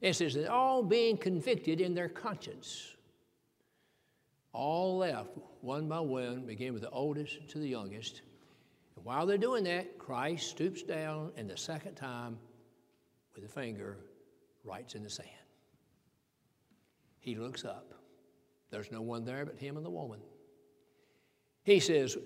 It 0.00 0.14
says, 0.14 0.34
they're 0.34 0.50
all 0.50 0.82
being 0.82 1.16
convicted 1.16 1.80
in 1.80 1.94
their 1.94 2.08
conscience. 2.08 2.96
All 4.52 4.98
left, 4.98 5.30
one 5.60 5.86
by 5.88 6.00
one, 6.00 6.44
beginning 6.44 6.72
with 6.72 6.82
the 6.82 6.90
oldest 6.90 7.48
to 7.50 7.60
the 7.60 7.68
youngest. 7.68 8.22
And 8.96 9.04
while 9.04 9.26
they're 9.26 9.38
doing 9.38 9.62
that, 9.62 10.00
Christ 10.00 10.48
stoops 10.48 10.82
down 10.82 11.30
and 11.36 11.48
the 11.48 11.56
second 11.56 11.94
time, 11.94 12.38
with 13.36 13.44
a 13.44 13.48
finger, 13.48 13.98
writes 14.64 14.96
in 14.96 15.04
the 15.04 15.10
sand. 15.10 15.28
He 17.20 17.36
looks 17.36 17.64
up. 17.64 17.94
There's 18.74 18.90
no 18.90 19.02
one 19.02 19.24
there 19.24 19.46
but 19.46 19.56
him 19.56 19.76
and 19.76 19.86
the 19.86 19.90
woman. 19.90 20.18
He 21.62 21.78
says, 21.78 22.18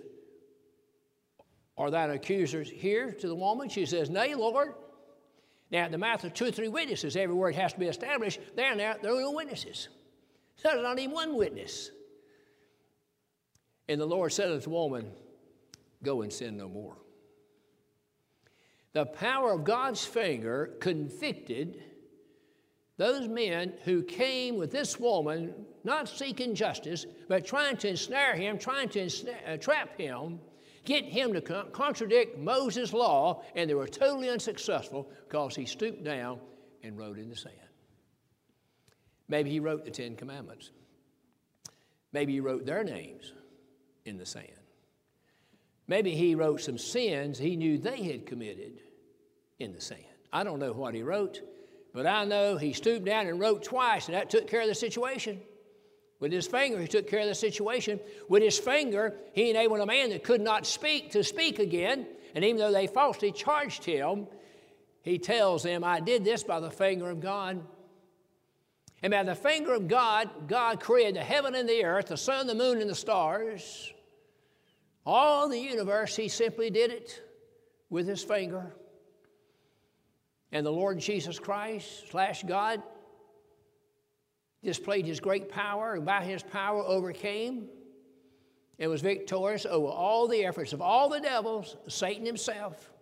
Are 1.76 1.90
thine 1.90 2.08
accusers 2.08 2.70
here 2.70 3.12
to 3.12 3.28
the 3.28 3.34
woman? 3.34 3.68
She 3.68 3.84
says, 3.84 4.08
Nay, 4.08 4.34
Lord. 4.34 4.72
Now, 5.70 5.80
at 5.80 5.90
the 5.90 5.98
mouth 5.98 6.24
of 6.24 6.32
two 6.32 6.46
or 6.46 6.50
three 6.50 6.68
witnesses, 6.68 7.16
every 7.16 7.34
word 7.34 7.54
has 7.54 7.74
to 7.74 7.78
be 7.78 7.84
established. 7.84 8.40
There 8.56 8.74
there 8.74 8.96
there 9.02 9.14
are 9.14 9.20
no 9.20 9.32
witnesses. 9.32 9.88
There's 10.62 10.82
not 10.82 10.98
even 10.98 11.14
one 11.14 11.36
witness. 11.36 11.90
And 13.86 14.00
the 14.00 14.06
Lord 14.06 14.32
said 14.32 14.50
unto 14.50 14.64
the 14.64 14.70
woman, 14.70 15.12
Go 16.02 16.22
and 16.22 16.32
sin 16.32 16.56
no 16.56 16.66
more. 16.66 16.96
The 18.94 19.04
power 19.04 19.52
of 19.52 19.64
God's 19.64 20.02
finger 20.06 20.76
convicted 20.80 21.82
those 22.98 23.28
men 23.28 23.72
who 23.84 24.02
came 24.02 24.56
with 24.56 24.72
this 24.72 24.98
woman, 24.98 25.54
not 25.84 26.08
seeking 26.08 26.54
justice, 26.54 27.06
but 27.28 27.46
trying 27.46 27.76
to 27.78 27.88
ensnare 27.88 28.34
him, 28.34 28.58
trying 28.58 28.88
to 28.90 29.00
ensnare, 29.00 29.40
uh, 29.46 29.56
trap 29.56 29.96
him, 29.96 30.40
get 30.84 31.04
him 31.04 31.32
to 31.32 31.40
con- 31.40 31.70
contradict 31.70 32.38
Moses' 32.38 32.92
law, 32.92 33.42
and 33.54 33.70
they 33.70 33.74
were 33.74 33.86
totally 33.86 34.28
unsuccessful 34.28 35.08
because 35.28 35.54
he 35.54 35.64
stooped 35.64 36.02
down 36.02 36.40
and 36.82 36.98
wrote 36.98 37.18
in 37.18 37.30
the 37.30 37.36
sand. 37.36 37.54
Maybe 39.28 39.50
he 39.50 39.60
wrote 39.60 39.84
the 39.84 39.90
Ten 39.92 40.16
Commandments. 40.16 40.72
Maybe 42.12 42.32
he 42.32 42.40
wrote 42.40 42.66
their 42.66 42.82
names 42.82 43.32
in 44.06 44.18
the 44.18 44.26
sand. 44.26 44.46
Maybe 45.86 46.14
he 46.16 46.34
wrote 46.34 46.60
some 46.60 46.78
sins 46.78 47.38
he 47.38 47.54
knew 47.54 47.78
they 47.78 48.02
had 48.02 48.26
committed 48.26 48.80
in 49.60 49.72
the 49.72 49.80
sand. 49.80 50.02
I 50.32 50.42
don't 50.42 50.58
know 50.58 50.72
what 50.72 50.94
he 50.94 51.02
wrote, 51.02 51.40
but 51.98 52.06
I 52.06 52.24
know 52.24 52.56
he 52.56 52.72
stooped 52.74 53.06
down 53.06 53.26
and 53.26 53.40
wrote 53.40 53.64
twice, 53.64 54.06
and 54.06 54.14
that 54.14 54.30
took 54.30 54.46
care 54.46 54.60
of 54.60 54.68
the 54.68 54.74
situation. 54.76 55.40
With 56.20 56.30
his 56.30 56.46
finger, 56.46 56.80
he 56.80 56.86
took 56.86 57.08
care 57.08 57.18
of 57.18 57.26
the 57.26 57.34
situation. 57.34 57.98
With 58.28 58.40
his 58.40 58.56
finger, 58.56 59.16
he 59.32 59.50
enabled 59.50 59.80
a 59.80 59.86
man 59.86 60.10
that 60.10 60.22
could 60.22 60.40
not 60.40 60.64
speak 60.64 61.10
to 61.10 61.24
speak 61.24 61.58
again. 61.58 62.06
And 62.36 62.44
even 62.44 62.58
though 62.58 62.70
they 62.70 62.86
falsely 62.86 63.32
charged 63.32 63.84
him, 63.84 64.28
he 65.02 65.18
tells 65.18 65.64
them, 65.64 65.82
I 65.82 65.98
did 65.98 66.24
this 66.24 66.44
by 66.44 66.60
the 66.60 66.70
finger 66.70 67.10
of 67.10 67.18
God. 67.18 67.64
And 69.02 69.10
by 69.10 69.24
the 69.24 69.34
finger 69.34 69.74
of 69.74 69.88
God, 69.88 70.30
God 70.46 70.78
created 70.78 71.16
the 71.16 71.24
heaven 71.24 71.56
and 71.56 71.68
the 71.68 71.84
earth, 71.84 72.06
the 72.06 72.16
sun, 72.16 72.46
the 72.46 72.54
moon, 72.54 72.80
and 72.80 72.88
the 72.88 72.94
stars. 72.94 73.92
All 75.04 75.48
the 75.48 75.58
universe, 75.58 76.14
he 76.14 76.28
simply 76.28 76.70
did 76.70 76.92
it 76.92 77.20
with 77.90 78.06
his 78.06 78.22
finger. 78.22 78.72
And 80.52 80.64
the 80.64 80.72
Lord 80.72 80.98
Jesus 80.98 81.38
Christ 81.38 82.10
slash 82.10 82.42
God 82.42 82.82
displayed 84.62 85.06
his 85.06 85.20
great 85.20 85.50
power, 85.50 85.94
and 85.94 86.04
by 86.04 86.22
his 86.22 86.42
power 86.42 86.82
overcame 86.82 87.68
and 88.78 88.90
was 88.90 89.02
victorious 89.02 89.66
over 89.66 89.88
all 89.88 90.28
the 90.28 90.44
efforts 90.44 90.72
of 90.72 90.80
all 90.80 91.08
the 91.08 91.20
devils, 91.20 91.76
Satan 91.88 92.24
himself. 92.24 92.92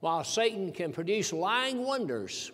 While 0.00 0.24
Satan 0.24 0.72
can 0.72 0.92
produce 0.92 1.32
lying 1.32 1.82
wonders, 1.84 2.52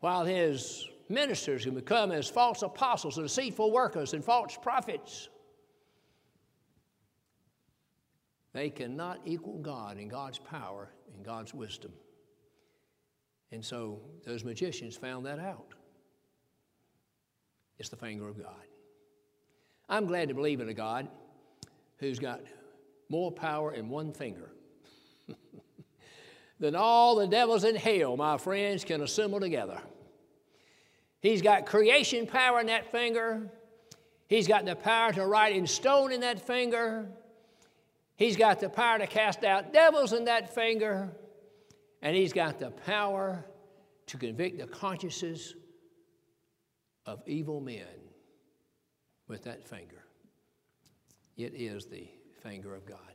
while 0.00 0.24
his 0.24 0.86
ministers 1.08 1.64
can 1.64 1.74
become 1.74 2.12
as 2.12 2.28
false 2.28 2.62
apostles 2.62 3.16
and 3.18 3.26
deceitful 3.26 3.70
workers 3.70 4.12
and 4.12 4.24
false 4.24 4.58
prophets, 4.60 5.28
they 8.52 8.70
cannot 8.70 9.20
equal 9.24 9.58
God 9.58 9.98
in 9.98 10.08
God's 10.08 10.38
power 10.38 10.90
and 11.14 11.24
God's 11.24 11.54
wisdom. 11.54 11.92
And 13.52 13.64
so 13.64 14.00
those 14.26 14.44
magicians 14.44 14.96
found 14.96 15.26
that 15.26 15.38
out. 15.38 15.74
It's 17.78 17.88
the 17.88 17.96
finger 17.96 18.28
of 18.28 18.38
God. 18.38 18.64
I'm 19.88 20.06
glad 20.06 20.28
to 20.28 20.34
believe 20.34 20.60
in 20.60 20.68
a 20.68 20.74
God 20.74 21.08
who's 21.98 22.18
got 22.18 22.40
more 23.08 23.30
power 23.30 23.72
in 23.72 23.88
one 23.88 24.12
finger 24.12 24.50
than 26.58 26.74
all 26.74 27.16
the 27.16 27.26
devils 27.26 27.64
in 27.64 27.76
hell, 27.76 28.16
my 28.16 28.38
friends, 28.38 28.84
can 28.84 29.02
assemble 29.02 29.40
together. 29.40 29.80
He's 31.20 31.42
got 31.42 31.66
creation 31.66 32.26
power 32.26 32.60
in 32.60 32.66
that 32.66 32.90
finger. 32.90 33.50
He's 34.28 34.48
got 34.48 34.64
the 34.64 34.76
power 34.76 35.12
to 35.12 35.26
write 35.26 35.54
in 35.54 35.66
stone 35.66 36.12
in 36.12 36.20
that 36.20 36.40
finger. 36.46 37.08
He's 38.16 38.36
got 38.36 38.60
the 38.60 38.68
power 38.68 38.98
to 38.98 39.06
cast 39.06 39.44
out 39.44 39.72
devils 39.72 40.12
in 40.12 40.24
that 40.26 40.54
finger 40.54 41.12
and 42.04 42.14
he's 42.14 42.34
got 42.34 42.58
the 42.58 42.70
power 42.70 43.44
to 44.06 44.18
convict 44.18 44.58
the 44.58 44.66
consciences 44.66 45.54
of 47.06 47.22
evil 47.26 47.60
men 47.60 47.86
with 49.26 49.42
that 49.44 49.66
finger. 49.66 50.04
It 51.36 51.54
is 51.54 51.86
the 51.86 52.06
finger 52.42 52.74
of 52.74 52.84
God. 52.84 53.13